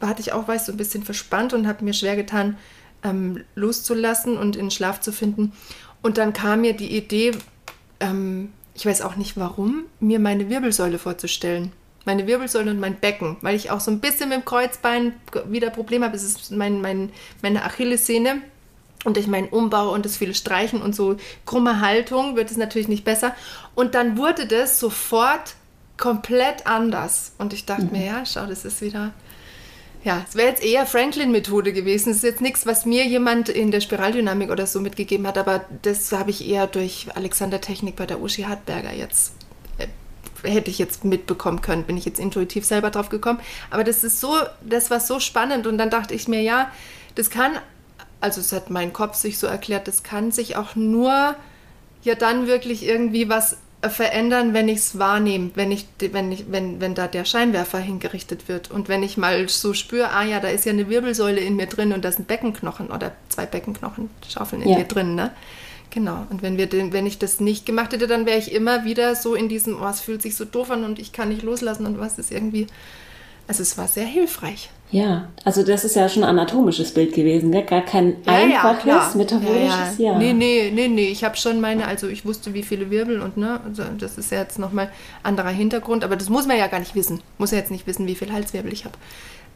[0.00, 2.56] hatte ich auch, weiß so ein bisschen verspannt und habe mir schwer getan,
[3.04, 5.52] ähm, loszulassen und in Schlaf zu finden.
[6.02, 7.30] Und dann kam mir die Idee,
[8.00, 11.72] ähm, ich weiß auch nicht warum, mir meine Wirbelsäule vorzustellen.
[12.06, 15.12] Meine Wirbelsäule und mein Becken, weil ich auch so ein bisschen mit dem Kreuzbein
[15.44, 16.16] wieder Probleme habe.
[16.16, 17.12] Es ist mein, mein,
[17.42, 18.40] meine Achillessehne
[19.04, 22.88] und durch meinen Umbau und das viele Streichen und so krumme Haltung wird es natürlich
[22.88, 23.34] nicht besser.
[23.74, 25.56] Und dann wurde das sofort
[25.98, 27.34] komplett anders.
[27.36, 27.92] Und ich dachte mhm.
[27.92, 29.12] mir, ja, schau, das ist wieder
[30.02, 32.10] ja, es wäre jetzt eher Franklin-Methode gewesen.
[32.10, 35.64] Es ist jetzt nichts, was mir jemand in der Spiraldynamik oder so mitgegeben hat, aber
[35.82, 39.34] das habe ich eher durch Alexander Technik bei der Uschi Hartberger jetzt
[39.78, 39.86] äh,
[40.48, 43.40] hätte ich jetzt mitbekommen können, bin ich jetzt intuitiv selber drauf gekommen.
[43.68, 46.70] Aber das ist so, das war so spannend und dann dachte ich mir, ja,
[47.14, 47.52] das kann,
[48.22, 51.36] also es hat mein Kopf sich so erklärt, das kann sich auch nur
[52.02, 56.80] ja dann wirklich irgendwie was verändern, wenn ich es wahrnehme, wenn ich, wenn ich, wenn,
[56.80, 60.48] wenn da der Scheinwerfer hingerichtet wird und wenn ich mal so spüre, ah ja, da
[60.48, 64.62] ist ja eine Wirbelsäule in mir drin und da sind Beckenknochen oder zwei Beckenknochen Schaufeln
[64.62, 64.78] in ja.
[64.78, 65.32] mir drin, ne?
[65.90, 66.26] Genau.
[66.30, 69.16] Und wenn wir den, wenn ich das nicht gemacht hätte, dann wäre ich immer wieder
[69.16, 71.86] so in diesem, oh, es fühlt sich so doof an und ich kann nicht loslassen
[71.86, 72.66] und was ist irgendwie.
[73.50, 74.70] Also es war sehr hilfreich.
[74.92, 77.64] Ja, also das ist ja schon ein anatomisches Bild gewesen, gell?
[77.64, 80.12] gar kein ja, einfaches, ja, metabolisches, ja.
[80.12, 80.18] ja.
[80.18, 83.36] Nee, nee, nee, nee, ich habe schon meine, also ich wusste, wie viele Wirbel und
[83.36, 84.88] ne, also das ist ja jetzt nochmal
[85.24, 87.22] anderer Hintergrund, aber das muss man ja gar nicht wissen.
[87.38, 88.94] Muss ja jetzt nicht wissen, wie viel Halswirbel ich habe.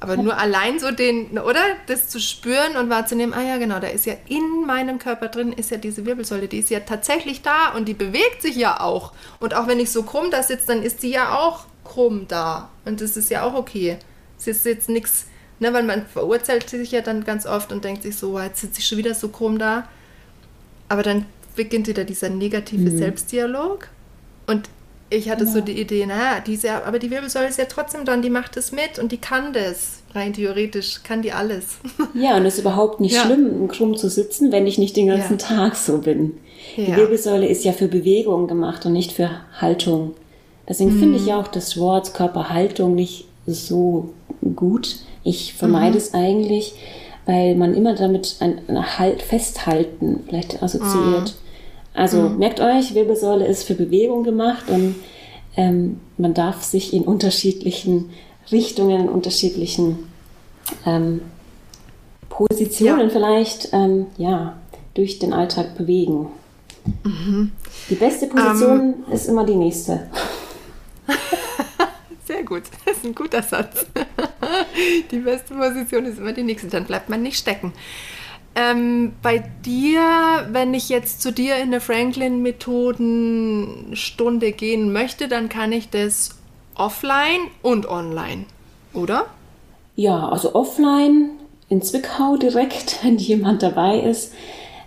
[0.00, 1.62] Aber nur allein so den, oder?
[1.86, 5.52] Das zu spüren und wahrzunehmen, ah ja, genau, da ist ja in meinem Körper drin,
[5.52, 9.12] ist ja diese Wirbelsäule, die ist ja tatsächlich da und die bewegt sich ja auch.
[9.38, 12.70] Und auch wenn ich so krumm da sitze, dann ist die ja auch krumm da.
[12.84, 13.98] Und das ist ja auch okay.
[14.38, 15.26] Es ist jetzt nichts,
[15.60, 18.80] ne, weil man verurteilt sich ja dann ganz oft und denkt sich so, jetzt sitze
[18.80, 19.88] ich schon wieder so krumm da.
[20.88, 21.26] Aber dann
[21.56, 22.98] beginnt wieder dieser negative mhm.
[22.98, 23.88] Selbstdialog.
[24.46, 24.68] Und
[25.10, 25.56] ich hatte genau.
[25.56, 28.72] so die Idee, naja, diese, aber die Wirbelsäule ist ja trotzdem dann, die macht es
[28.72, 30.02] mit und die kann das.
[30.14, 31.78] Rein theoretisch kann die alles.
[32.14, 33.22] Ja, und es ist überhaupt nicht ja.
[33.22, 35.46] schlimm, krumm zu sitzen, wenn ich nicht den ganzen ja.
[35.46, 36.34] Tag so bin.
[36.76, 36.84] Ja.
[36.84, 39.30] Die Wirbelsäule ist ja für Bewegung gemacht und nicht für
[39.60, 40.14] Haltung.
[40.68, 40.98] Deswegen mhm.
[40.98, 44.10] finde ich auch das Wort Körperhaltung nicht so
[44.54, 44.96] gut.
[45.22, 45.96] Ich vermeide mhm.
[45.98, 46.74] es eigentlich,
[47.26, 51.28] weil man immer damit ein, ein Halt, Festhalten vielleicht assoziiert.
[51.28, 51.44] Mhm.
[51.94, 52.38] Also mhm.
[52.38, 54.96] merkt euch, Wirbelsäule ist für Bewegung gemacht und
[55.56, 58.10] ähm, man darf sich in unterschiedlichen
[58.50, 60.10] Richtungen, in unterschiedlichen
[60.84, 61.20] ähm,
[62.28, 63.08] Positionen ja.
[63.10, 64.56] vielleicht ähm, ja,
[64.94, 66.26] durch den Alltag bewegen.
[67.04, 67.52] Mhm.
[67.88, 69.12] Die beste Position ähm.
[69.12, 70.08] ist immer die nächste.
[72.26, 73.86] Sehr gut, das ist ein guter Satz.
[75.10, 77.72] Die beste Position ist immer die nächste, dann bleibt man nicht stecken.
[78.56, 85.72] Ähm, bei dir, wenn ich jetzt zu dir in eine Franklin-Methoden-Stunde gehen möchte, dann kann
[85.72, 86.36] ich das
[86.76, 88.44] offline und online,
[88.92, 89.26] oder?
[89.96, 91.30] Ja, also offline
[91.68, 94.32] in Zwickau direkt, wenn jemand dabei ist.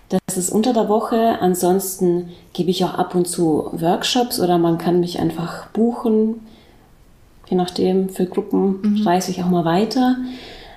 [0.08, 1.38] Das ist unter der Woche.
[1.40, 6.40] Ansonsten gebe ich auch ab und zu Workshops oder man kann mich einfach buchen.
[7.48, 9.06] Je nachdem, für Gruppen mhm.
[9.06, 10.16] reise ich auch mal weiter.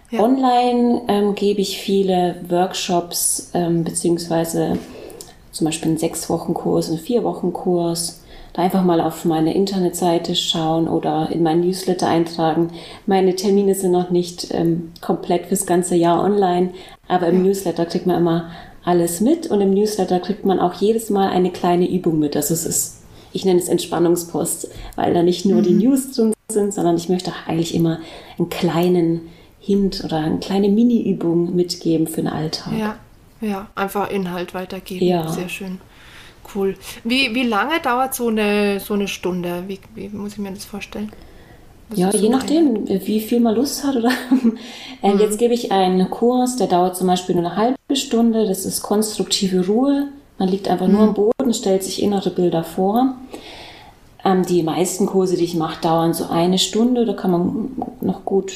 [0.09, 0.21] Ja.
[0.21, 4.77] Online ähm, gebe ich viele Workshops, ähm, beziehungsweise
[5.51, 8.21] zum Beispiel einen sechs Wochen Kurs, einen vier Wochen Kurs.
[8.53, 12.71] Da einfach mal auf meine Internetseite schauen oder in mein Newsletter eintragen.
[13.05, 16.71] Meine Termine sind noch nicht ähm, komplett fürs ganze Jahr online,
[17.07, 17.43] aber im.
[17.43, 18.49] Newsletter kriegt man immer
[18.83, 22.35] alles mit und im Newsletter kriegt man auch jedes Mal eine kleine Übung mit.
[22.35, 25.63] Also es ist, ich nenne es Entspannungspost, weil da nicht nur mhm.
[25.63, 27.99] die News drin sind, sondern ich möchte eigentlich immer
[28.37, 29.29] einen kleinen
[29.59, 32.73] Hint oder eine kleine Mini-Übung mitgeben für den Alltag.
[32.77, 32.97] Ja,
[33.41, 35.05] ja, einfach Inhalt weitergeben.
[35.05, 35.27] Ja.
[35.27, 35.79] Sehr schön.
[36.55, 36.75] Cool.
[37.03, 39.63] Wie, wie lange dauert so eine, so eine Stunde?
[39.67, 41.11] Wie, wie muss ich mir das vorstellen?
[41.91, 43.95] Was Ja, je nachdem, wie viel man Lust hat.
[43.95, 44.11] Oder?
[45.03, 48.45] Ähm, Jetzt gebe ich einen Kurs, der dauert zum Beispiel nur eine halbe Stunde.
[48.45, 50.09] Das ist konstruktive Ruhe.
[50.37, 53.15] Man liegt einfach nur am Boden, stellt sich innere Bilder vor.
[54.23, 57.07] Ähm, die meisten Kurse, die ich mache, dauern so eine Stunde.
[57.07, 58.53] Da kann man noch gut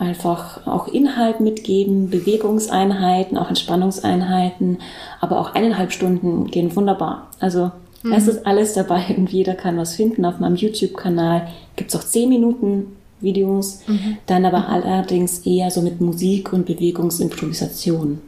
[0.00, 4.78] einfach auch Inhalt mitgeben, Bewegungseinheiten, auch Entspannungseinheiten.
[5.20, 7.28] Aber auch eineinhalb Stunden gehen wunderbar.
[7.38, 7.70] Also
[8.02, 10.24] es ist alles dabei und jeder kann was finden.
[10.24, 13.80] Auf meinem YouTube-Kanal gibt es auch 10 Minuten Videos,
[14.26, 18.20] dann aber allerdings eher so mit Musik und Bewegungsimprovisation.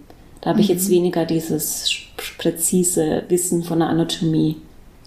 [0.43, 1.91] Da habe ich jetzt weniger dieses
[2.37, 4.57] präzise Wissen von der Anatomie.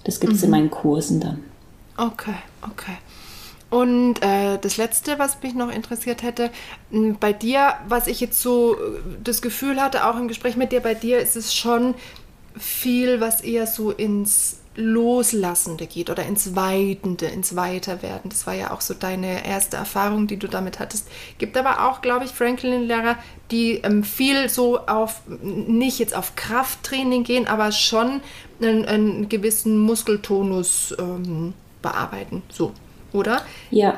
[0.03, 1.43] Das gibt es in meinen Kursen dann.
[1.97, 2.97] Okay, okay.
[3.69, 6.51] Und äh, das Letzte, was mich noch interessiert hätte,
[6.91, 8.77] m, bei dir, was ich jetzt so äh,
[9.23, 11.95] das Gefühl hatte, auch im Gespräch mit dir, bei dir ist es schon
[12.57, 18.29] viel, was eher so ins Loslassende geht oder ins Weitende, ins Weiterwerden.
[18.29, 21.07] Das war ja auch so deine erste Erfahrung, die du damit hattest.
[21.37, 23.17] Gibt aber auch, glaube ich, Franklin-Lehrer,
[23.51, 28.21] die ähm, viel so auf, nicht jetzt auf Krafttraining gehen, aber schon
[28.61, 32.43] einen, einen gewissen Muskeltonus ähm, bearbeiten.
[32.49, 32.73] So,
[33.13, 33.43] oder?
[33.71, 33.95] Ja,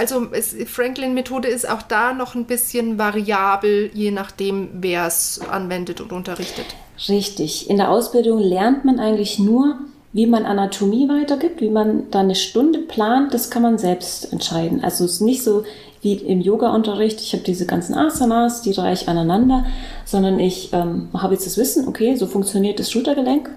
[0.00, 0.28] Also
[0.64, 6.64] Franklin-Methode ist auch da noch ein bisschen variabel, je nachdem, wer es anwendet und unterrichtet.
[7.06, 7.68] Richtig.
[7.68, 9.78] In der Ausbildung lernt man eigentlich nur,
[10.14, 14.82] wie man Anatomie weitergibt, wie man da eine Stunde plant, das kann man selbst entscheiden.
[14.82, 15.64] Also es ist nicht so
[16.00, 19.66] wie im Yoga-Unterricht, ich habe diese ganzen Asanas, die reiche ich aneinander,
[20.06, 23.50] sondern ich ähm, habe jetzt das Wissen, okay, so funktioniert das Schultergelenk.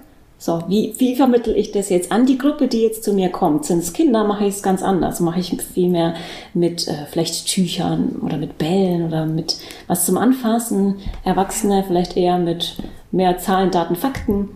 [0.44, 3.64] So, wie, wie vermittle ich das jetzt an die Gruppe, die jetzt zu mir kommt?
[3.64, 5.20] Sind es Kinder, mache ich es ganz anders.
[5.20, 6.12] Mache ich viel mehr
[6.52, 10.96] mit äh, vielleicht Tüchern oder mit Bällen oder mit was zum Anfassen.
[11.24, 12.76] Erwachsene vielleicht eher mit
[13.10, 14.50] mehr Zahlen, Daten, Fakten.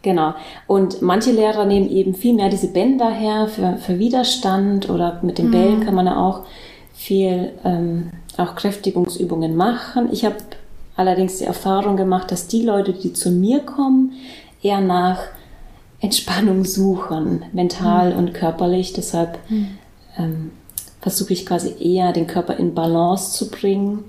[0.00, 0.32] Genau.
[0.66, 5.36] Und manche Lehrer nehmen eben viel mehr diese Bänder her für, für Widerstand oder mit
[5.36, 6.46] den Bällen kann man ja auch
[6.94, 10.08] viel ähm, auch Kräftigungsübungen machen.
[10.12, 10.36] Ich habe
[10.96, 14.12] allerdings die Erfahrung gemacht, dass die Leute, die zu mir kommen,
[14.62, 15.18] eher nach
[16.00, 18.92] Entspannung suchen, mental und körperlich.
[18.92, 19.38] Deshalb
[20.18, 20.52] ähm,
[21.00, 24.04] versuche ich quasi eher den Körper in Balance zu bringen.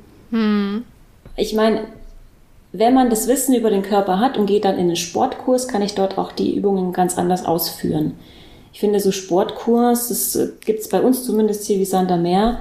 [1.36, 1.82] Ich meine,
[2.72, 5.84] wenn man das Wissen über den Körper hat und geht dann in den Sportkurs, kann
[5.84, 8.16] ich dort auch die Übungen ganz anders ausführen.
[8.72, 12.60] Ich finde, so Sportkurs, das gibt es bei uns zumindest hier wie Sander Meer,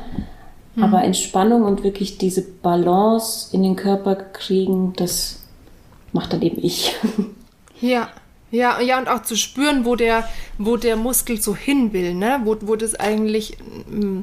[0.77, 5.43] aber Entspannung und wirklich diese Balance in den Körper kriegen, das
[6.13, 6.95] macht dann eben ich.
[7.83, 8.11] Ja.
[8.51, 10.29] Ja, ja, und auch zu spüren, wo der,
[10.59, 12.43] wo der Muskel so hin will, ne?
[12.45, 13.57] wo, wo das eigentlich
[13.89, 14.21] mm,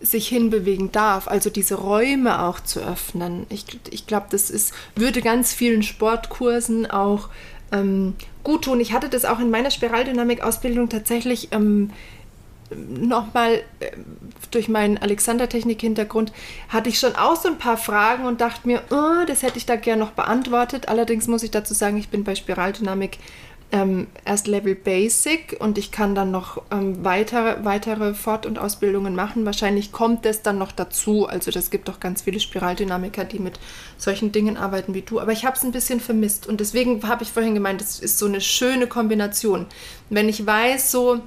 [0.00, 1.28] sich hinbewegen darf.
[1.28, 3.46] Also diese Räume auch zu öffnen.
[3.50, 7.28] Ich, ich glaube, das ist, würde ganz vielen Sportkursen auch
[7.70, 8.80] ähm, gut tun.
[8.80, 11.90] Ich hatte das auch in meiner Spiraldynamik-Ausbildung tatsächlich ähm,
[12.76, 13.90] nochmal äh,
[14.50, 16.32] durch meinen Alexander-Technik-Hintergrund
[16.68, 19.66] hatte ich schon auch so ein paar Fragen und dachte mir, oh, das hätte ich
[19.66, 20.88] da gern noch beantwortet.
[20.88, 23.18] Allerdings muss ich dazu sagen, ich bin bei Spiraldynamik
[23.74, 29.16] ähm, erst Level Basic und ich kann dann noch ähm, weitere, weitere Fort- und Ausbildungen
[29.16, 29.44] machen.
[29.44, 31.26] Wahrscheinlich kommt das dann noch dazu.
[31.26, 33.58] Also das gibt doch ganz viele Spiraldynamiker, die mit
[33.98, 35.18] solchen Dingen arbeiten wie du.
[35.18, 38.18] Aber ich habe es ein bisschen vermisst und deswegen habe ich vorhin gemeint, das ist
[38.18, 39.66] so eine schöne Kombination.
[40.08, 41.20] Wenn ich weiß, so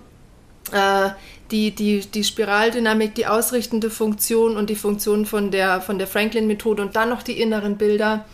[0.71, 1.09] äh,
[1.51, 6.81] die, die, die Spiraldynamik, die ausrichtende Funktion und die Funktion von der, von der Franklin-Methode
[6.81, 8.25] und dann noch die inneren Bilder.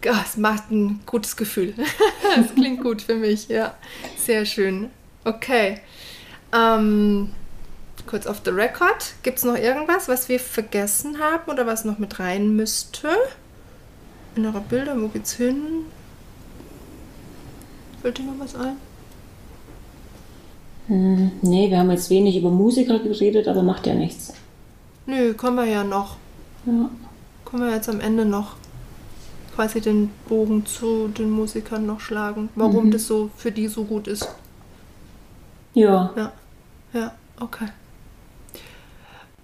[0.00, 1.74] Es macht ein gutes Gefühl.
[2.38, 3.74] Es klingt gut für mich, ja.
[4.18, 4.90] Sehr schön.
[5.24, 5.80] Okay.
[6.52, 7.30] Ähm,
[8.06, 9.14] kurz auf the record.
[9.22, 13.08] Gibt es noch irgendwas, was wir vergessen haben oder was noch mit rein müsste?
[14.36, 15.86] Innere Bilder, wo geht's hin?
[18.02, 18.76] Fällt dir noch was ein?
[20.86, 24.34] Hm, nee, wir haben jetzt wenig über Musiker geredet, aber macht ja nichts.
[25.06, 26.16] Nö, können wir ja noch.
[26.66, 26.90] Ja.
[27.44, 28.56] Können wir jetzt am Ende noch
[29.54, 34.08] quasi den Bogen zu den Musikern noch schlagen, warum das so für die so gut
[34.08, 34.28] ist.
[35.74, 36.12] Ja.
[36.16, 36.32] Ja,
[36.92, 37.68] ja, okay.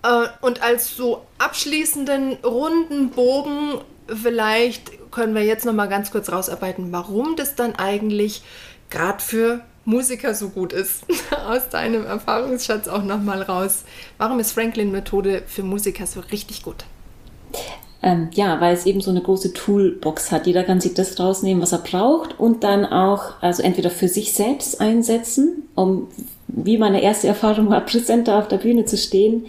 [0.03, 6.31] Äh, und als so abschließenden runden Bogen vielleicht können wir jetzt noch mal ganz kurz
[6.31, 8.43] rausarbeiten, warum das dann eigentlich
[8.89, 9.61] gerade für
[9.91, 11.05] Musiker so gut ist.
[11.49, 13.85] Aus deinem Erfahrungsschatz auch noch mal raus.
[14.19, 16.85] Warum ist Franklin-Methode für Musiker so richtig gut?
[18.03, 20.47] Ähm, ja, weil es eben so eine große Toolbox hat.
[20.47, 24.33] Jeder kann sich das rausnehmen, was er braucht und dann auch, also entweder für sich
[24.33, 26.09] selbst einsetzen, um,
[26.49, 29.47] wie meine erste Erfahrung war, präsenter auf der Bühne zu stehen,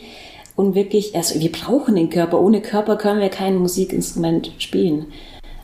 [0.55, 2.39] und wirklich, also wir brauchen den Körper.
[2.39, 5.07] Ohne Körper können wir kein Musikinstrument spielen.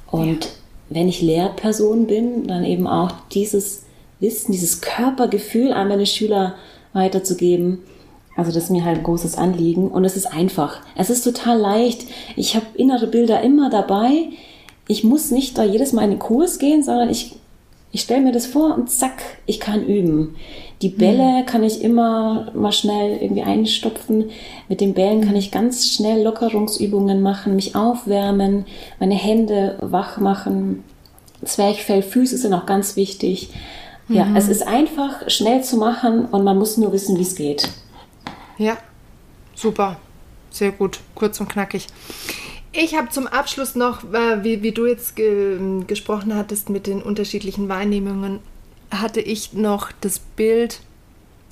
[0.10, 0.52] Und ja.
[0.90, 3.84] wenn ich Lehrperson bin, dann eben auch dieses
[4.20, 6.56] Wissen, dieses Körpergefühl an meine Schüler
[6.94, 7.80] weiterzugeben.
[8.36, 10.82] Also das ist mir halt ein großes Anliegen und es ist einfach.
[10.96, 12.06] Es ist total leicht.
[12.36, 14.30] Ich habe innere Bilder immer dabei.
[14.88, 17.36] Ich muss nicht da jedes Mal in den Kurs gehen, sondern ich,
[17.92, 20.36] ich stelle mir das vor und zack, ich kann üben.
[20.84, 21.46] Die Bälle mhm.
[21.48, 24.30] kann ich immer mal schnell irgendwie einstopfen.
[24.70, 28.66] Mit den Bällen kann ich ganz schnell Lockerungsübungen machen, mich aufwärmen,
[29.00, 30.84] meine Hände wach machen.
[31.44, 33.50] Zwerchfell, Füße sind auch ganz wichtig.
[34.10, 34.36] Ja, mhm.
[34.36, 37.70] es ist einfach schnell zu machen und man muss nur wissen, wie es geht.
[38.58, 38.78] Ja,
[39.54, 39.98] super.
[40.50, 41.00] Sehr gut.
[41.14, 41.88] Kurz und knackig.
[42.72, 47.02] Ich habe zum Abschluss noch, äh, wie, wie du jetzt ge gesprochen hattest mit den
[47.02, 48.40] unterschiedlichen Wahrnehmungen,
[48.92, 50.80] hatte ich noch das Bild.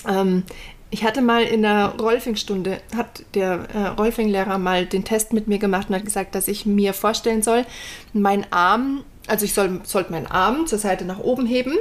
[0.08, 0.44] Ähm,
[0.92, 5.58] ich hatte mal in der Rolfing-Stunde, hat der äh, Rolfing-Lehrer mal den Test mit mir
[5.58, 7.66] gemacht und hat gesagt, dass ich mir vorstellen soll,
[8.14, 11.74] meinen Arm, also ich soll, sollte meinen Arm zur Seite nach oben heben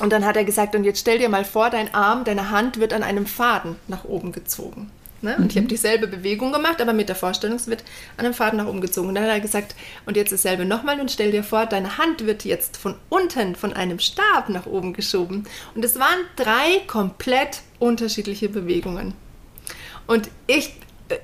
[0.00, 2.78] und dann hat er gesagt, und jetzt stell dir mal vor, dein Arm, deine Hand
[2.80, 4.90] wird an einem Faden nach oben gezogen.
[5.24, 5.36] Ne?
[5.36, 5.50] Und mhm.
[5.50, 7.82] ich habe dieselbe Bewegung gemacht, aber mit der Vorstellung, es wird
[8.16, 9.08] an einem Faden nach oben gezogen.
[9.08, 9.74] Und dann hat er gesagt,
[10.04, 13.72] und jetzt dasselbe nochmal und stell dir vor, deine Hand wird jetzt von unten von
[13.72, 15.44] einem Stab nach oben geschoben.
[15.74, 19.14] Und es waren drei komplett unterschiedliche Bewegungen.
[20.06, 20.74] Und ich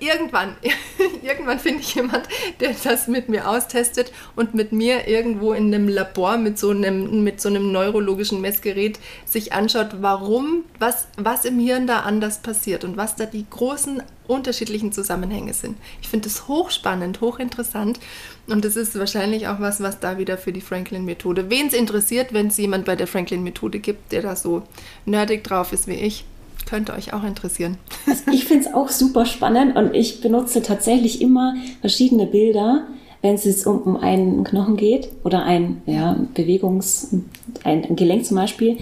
[0.01, 0.57] irgendwann,
[1.23, 2.29] irgendwann finde ich jemand,
[2.61, 7.25] der das mit mir austestet und mit mir irgendwo in einem Labor mit so einem,
[7.25, 12.85] mit so einem neurologischen Messgerät sich anschaut, warum, was, was im Hirn da anders passiert
[12.85, 15.77] und was da die großen unterschiedlichen Zusammenhänge sind.
[16.01, 17.99] Ich finde es hochspannend, hochinteressant
[18.47, 22.33] und das ist wahrscheinlich auch was, was da wieder für die Franklin-Methode, wen es interessiert,
[22.33, 24.63] wenn es jemand bei der Franklin-Methode gibt, der da so
[25.05, 26.25] nerdig drauf ist wie ich,
[26.67, 27.79] könnte euch auch interessieren.
[28.07, 32.87] Also ich finde es auch super spannend und ich benutze tatsächlich immer verschiedene Bilder,
[33.23, 37.09] wenn es jetzt um, einen Knochen geht oder ein ja, Bewegungs-,
[37.65, 38.79] ein, ein Gelenk zum Beispiel.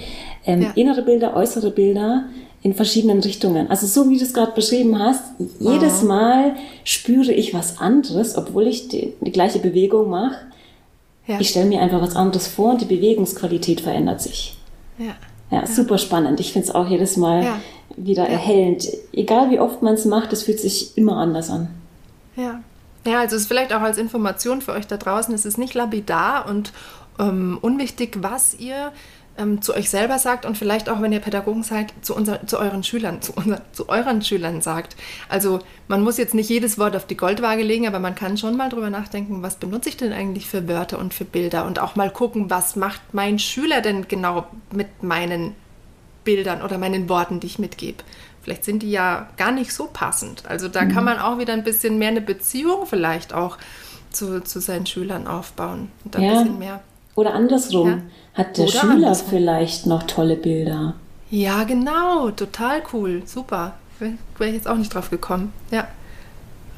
[0.47, 0.71] Ähm, ja.
[0.77, 2.25] Innere Bilder, äußere Bilder
[2.63, 3.69] in verschiedenen Richtungen.
[3.71, 5.23] Also so wie du es gerade beschrieben hast,
[5.61, 6.09] jedes mhm.
[6.09, 10.37] Mal spüre ich was anderes, obwohl ich die, die gleiche Bewegung mache.
[11.27, 11.41] Ja.
[11.41, 14.57] Ich stelle mir einfach was anderes vor und die Bewegungsqualität verändert sich.
[14.99, 15.15] Ja.
[15.51, 16.41] Ja, super spannend.
[16.41, 17.61] Ich finde es auch jedes Mal ja.
[17.97, 18.31] wieder ja.
[18.31, 18.87] erhellend.
[19.13, 21.69] Egal wie oft man es macht, es fühlt sich immer anders an.
[22.37, 22.61] Ja.
[23.07, 25.73] Ja, also es ist vielleicht auch als Information für euch da draußen, es ist nicht
[25.75, 26.73] lapidar und
[27.19, 28.93] ähm, unwichtig, was ihr
[29.39, 32.59] ähm, zu euch selber sagt und vielleicht auch, wenn ihr Pädagogen seid, zu, unser, zu
[32.59, 34.97] euren Schülern, zu, unser, zu euren Schülern sagt.
[35.29, 38.57] Also man muss jetzt nicht jedes Wort auf die Goldwaage legen, aber man kann schon
[38.57, 41.97] mal drüber nachdenken, was benutze ich denn eigentlich für Wörter und für Bilder und auch
[41.97, 45.55] mal gucken, was macht mein Schüler denn genau mit meinen
[46.25, 48.05] Bildern oder meinen Worten, die ich mitgebe.
[48.43, 50.45] Vielleicht sind die ja gar nicht so passend.
[50.47, 50.93] Also da mhm.
[50.93, 53.59] kann man auch wieder ein bisschen mehr eine Beziehung vielleicht auch
[54.11, 56.33] zu, zu seinen Schülern aufbauen und ein ja.
[56.33, 56.81] bisschen mehr.
[57.19, 57.89] Oder andersrum.
[57.89, 57.99] Ja.
[58.35, 59.29] Hat der Oder Schüler andersrum.
[59.29, 60.95] vielleicht noch tolle Bilder?
[61.31, 62.31] Ja, genau.
[62.31, 63.23] Total cool.
[63.27, 63.75] Super.
[63.99, 65.53] Wäre ich jetzt auch nicht drauf gekommen.
[65.73, 65.89] Ja.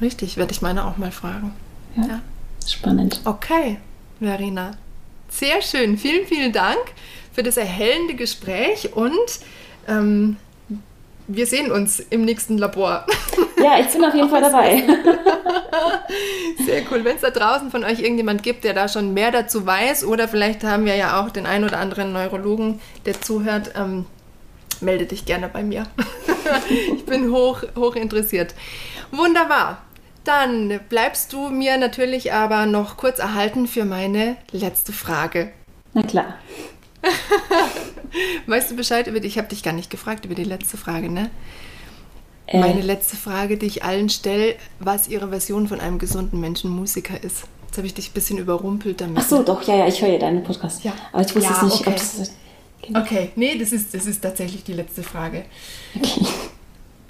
[0.01, 1.53] Richtig, werde ich meine auch mal fragen.
[1.95, 2.07] Ja.
[2.07, 2.21] ja.
[2.67, 3.21] Spannend.
[3.23, 3.77] Okay,
[4.19, 4.71] Verena.
[5.29, 5.99] Sehr schön.
[5.99, 6.79] Vielen, vielen Dank
[7.33, 9.11] für das erhellende Gespräch und
[9.87, 10.37] ähm,
[11.27, 13.05] wir sehen uns im nächsten Labor.
[13.61, 14.83] Ja, ich bin auf jeden Fall dabei.
[16.65, 17.05] Sehr cool.
[17.05, 20.27] Wenn es da draußen von euch irgendjemand gibt, der da schon mehr dazu weiß, oder
[20.27, 24.05] vielleicht haben wir ja auch den einen oder anderen Neurologen, der zuhört, ähm,
[24.79, 25.85] melde dich gerne bei mir.
[26.95, 28.55] ich bin hoch, hoch interessiert.
[29.11, 29.83] Wunderbar.
[30.23, 35.51] Dann bleibst du mir natürlich aber noch kurz erhalten für meine letzte Frage.
[35.93, 36.35] Na klar.
[38.47, 39.27] weißt du Bescheid über die?
[39.27, 41.29] Ich habe dich gar nicht gefragt über die letzte Frage, ne?
[42.47, 42.59] Äh.
[42.59, 47.23] Meine letzte Frage, die ich allen stelle, was ihre Version von einem gesunden Menschen Musiker
[47.23, 47.43] ist.
[47.67, 49.17] Jetzt habe ich dich ein bisschen überrumpelt damit.
[49.19, 50.83] Ach so, doch, ja, ja, ich höre ja deinen Podcast.
[50.83, 50.93] Ja.
[51.13, 51.89] Aber ich wusste ja, nicht, okay.
[51.89, 52.31] ob es.
[52.81, 52.99] Genau.
[52.99, 55.45] Okay, nee, das ist, das ist tatsächlich die letzte Frage.
[55.95, 56.25] Okay.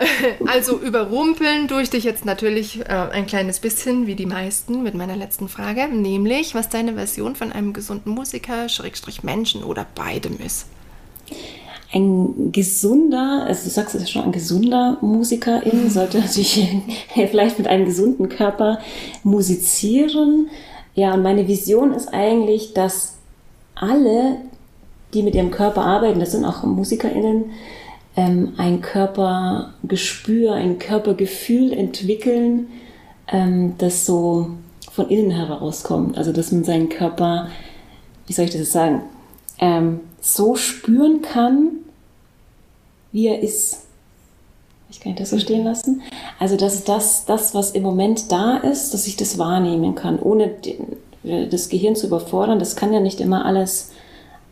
[0.48, 5.16] Also überrumpeln durch dich jetzt natürlich äh, ein kleines bisschen, wie die meisten, mit meiner
[5.16, 10.66] letzten Frage, nämlich, was deine Version von einem gesunden Musiker, Schrägstrich Menschen oder beidem ist.
[11.94, 16.66] Ein gesunder, also du sagst es ja schon, ein gesunder Musikerin sollte natürlich
[17.30, 18.80] vielleicht mit einem gesunden Körper
[19.24, 20.50] musizieren.
[20.96, 23.16] Ja, und meine Vision ist eigentlich, dass
[23.76, 24.38] alle,
[25.14, 27.52] die mit ihrem Körper arbeiten, das sind auch MusikerInnen,
[28.16, 32.68] ähm, ein Körpergespür, ein Körpergefühl entwickeln,
[33.28, 34.52] ähm, das so
[34.92, 36.18] von innen herauskommt.
[36.18, 37.48] Also dass man seinen Körper,
[38.28, 39.04] wie soll ich das sagen,
[39.60, 41.70] ähm, so spüren kann,
[43.12, 43.86] wie er ist.
[44.90, 46.02] Ich kann das so stehen lassen.
[46.38, 50.50] Also, dass das, das, was im Moment da ist, dass ich das wahrnehmen kann, ohne
[50.50, 50.98] den,
[51.50, 52.60] das Gehirn zu überfordern.
[52.60, 53.92] Das kann ja nicht immer alles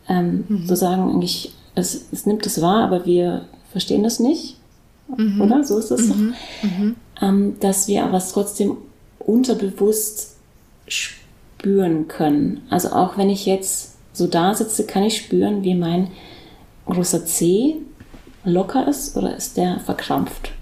[0.08, 0.66] ähm, mhm.
[0.66, 4.56] so sagen, eigentlich, es, es, nimmt es wahr, aber wir verstehen das nicht.
[5.16, 5.40] Mhm.
[5.40, 5.64] Oder?
[5.64, 6.16] So ist es doch.
[6.16, 6.34] Mhm.
[6.62, 6.96] mhm.
[7.20, 8.78] Ähm, dass wir aber es trotzdem
[9.18, 10.36] unterbewusst
[10.86, 12.62] spüren können.
[12.70, 16.10] Also auch wenn ich jetzt so da sitze, kann ich spüren, wie mein
[16.86, 17.76] großer C
[18.44, 20.52] locker ist oder ist der verkrampft.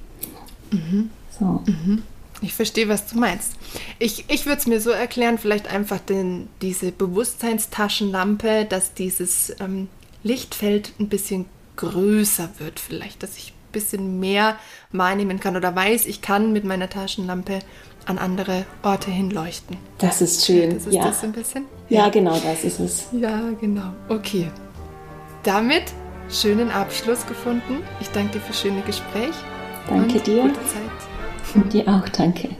[0.72, 1.10] Mhm.
[1.38, 1.62] So.
[1.66, 2.02] Mhm.
[2.40, 3.54] Ich verstehe, was du meinst.
[3.98, 9.88] Ich, ich würde es mir so erklären, vielleicht einfach den, diese Bewusstseinstaschenlampe, dass dieses ähm,
[10.22, 11.46] Lichtfeld ein bisschen
[11.76, 14.56] größer wird, vielleicht, dass ich ein bisschen mehr
[14.92, 17.60] wahrnehmen kann oder weiß, ich kann mit meiner Taschenlampe
[18.06, 19.76] an andere Orte hinleuchten.
[19.98, 20.74] Das ist schön.
[20.74, 21.04] Das ist ja.
[21.04, 21.66] das ein bisschen?
[21.88, 23.06] Ja, ja, genau, das ist es.
[23.12, 23.92] Ja, genau.
[24.08, 24.50] Okay.
[25.42, 25.84] Damit
[26.30, 27.82] schönen Abschluss gefunden.
[28.00, 29.34] Ich danke dir für das schöne Gespräch.
[29.88, 30.42] Danke dir.
[30.42, 31.54] Gute Zeit.
[31.54, 32.50] Und dir auch, danke.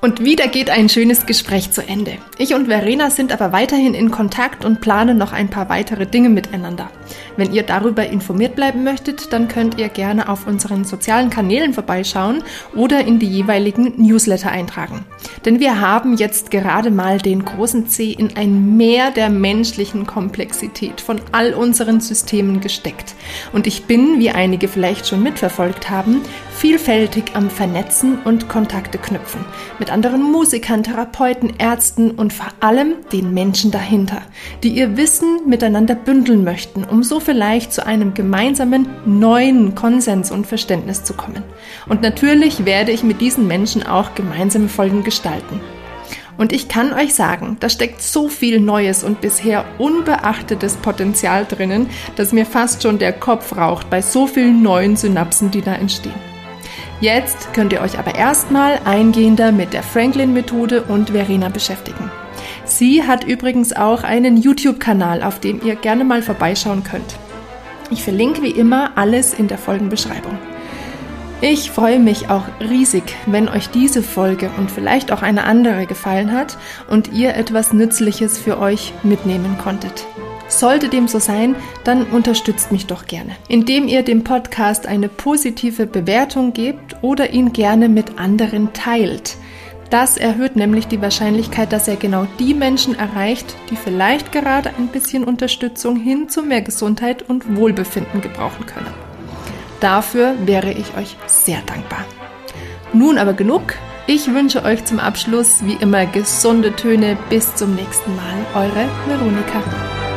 [0.00, 2.16] Und wieder geht ein schönes Gespräch zu Ende.
[2.38, 6.30] Ich und Verena sind aber weiterhin in Kontakt und planen noch ein paar weitere Dinge
[6.30, 6.90] miteinander.
[7.36, 12.42] Wenn ihr darüber informiert bleiben möchtet, dann könnt ihr gerne auf unseren sozialen Kanälen vorbeischauen
[12.74, 15.04] oder in die jeweiligen Newsletter eintragen.
[15.44, 21.00] Denn wir haben jetzt gerade mal den großen C in ein Meer der menschlichen Komplexität
[21.00, 23.14] von all unseren Systemen gesteckt.
[23.52, 26.22] Und ich bin, wie einige vielleicht schon mitverfolgt haben,
[26.60, 29.44] vielfältig am Vernetzen und Kontakte knüpfen.
[29.78, 34.22] Mit anderen Musikern, Therapeuten, Ärzten und vor allem den Menschen dahinter,
[34.62, 40.46] die ihr Wissen miteinander bündeln möchten, um so vielleicht zu einem gemeinsamen neuen Konsens und
[40.46, 41.42] Verständnis zu kommen.
[41.88, 45.62] Und natürlich werde ich mit diesen Menschen auch gemeinsame Folgen gestalten.
[46.36, 51.88] Und ich kann euch sagen, da steckt so viel neues und bisher unbeachtetes Potenzial drinnen,
[52.16, 56.12] dass mir fast schon der Kopf raucht bei so vielen neuen Synapsen, die da entstehen.
[57.00, 62.10] Jetzt könnt ihr euch aber erstmal eingehender mit der Franklin-Methode und Verena beschäftigen.
[62.70, 67.16] Sie hat übrigens auch einen YouTube-Kanal, auf dem ihr gerne mal vorbeischauen könnt.
[67.90, 70.38] Ich verlinke wie immer alles in der Folgenbeschreibung.
[71.40, 76.32] Ich freue mich auch riesig, wenn euch diese Folge und vielleicht auch eine andere gefallen
[76.32, 76.58] hat
[76.88, 80.06] und ihr etwas Nützliches für euch mitnehmen konntet.
[80.46, 85.86] Sollte dem so sein, dann unterstützt mich doch gerne, indem ihr dem Podcast eine positive
[85.86, 89.36] Bewertung gebt oder ihn gerne mit anderen teilt.
[89.90, 94.86] Das erhöht nämlich die Wahrscheinlichkeit, dass er genau die Menschen erreicht, die vielleicht gerade ein
[94.86, 98.94] bisschen Unterstützung hin zu mehr Gesundheit und Wohlbefinden gebrauchen können.
[99.80, 102.04] Dafür wäre ich euch sehr dankbar.
[102.92, 103.74] Nun aber genug.
[104.06, 107.16] Ich wünsche euch zum Abschluss wie immer gesunde Töne.
[107.28, 108.44] Bis zum nächsten Mal.
[108.54, 110.09] Eure Veronika.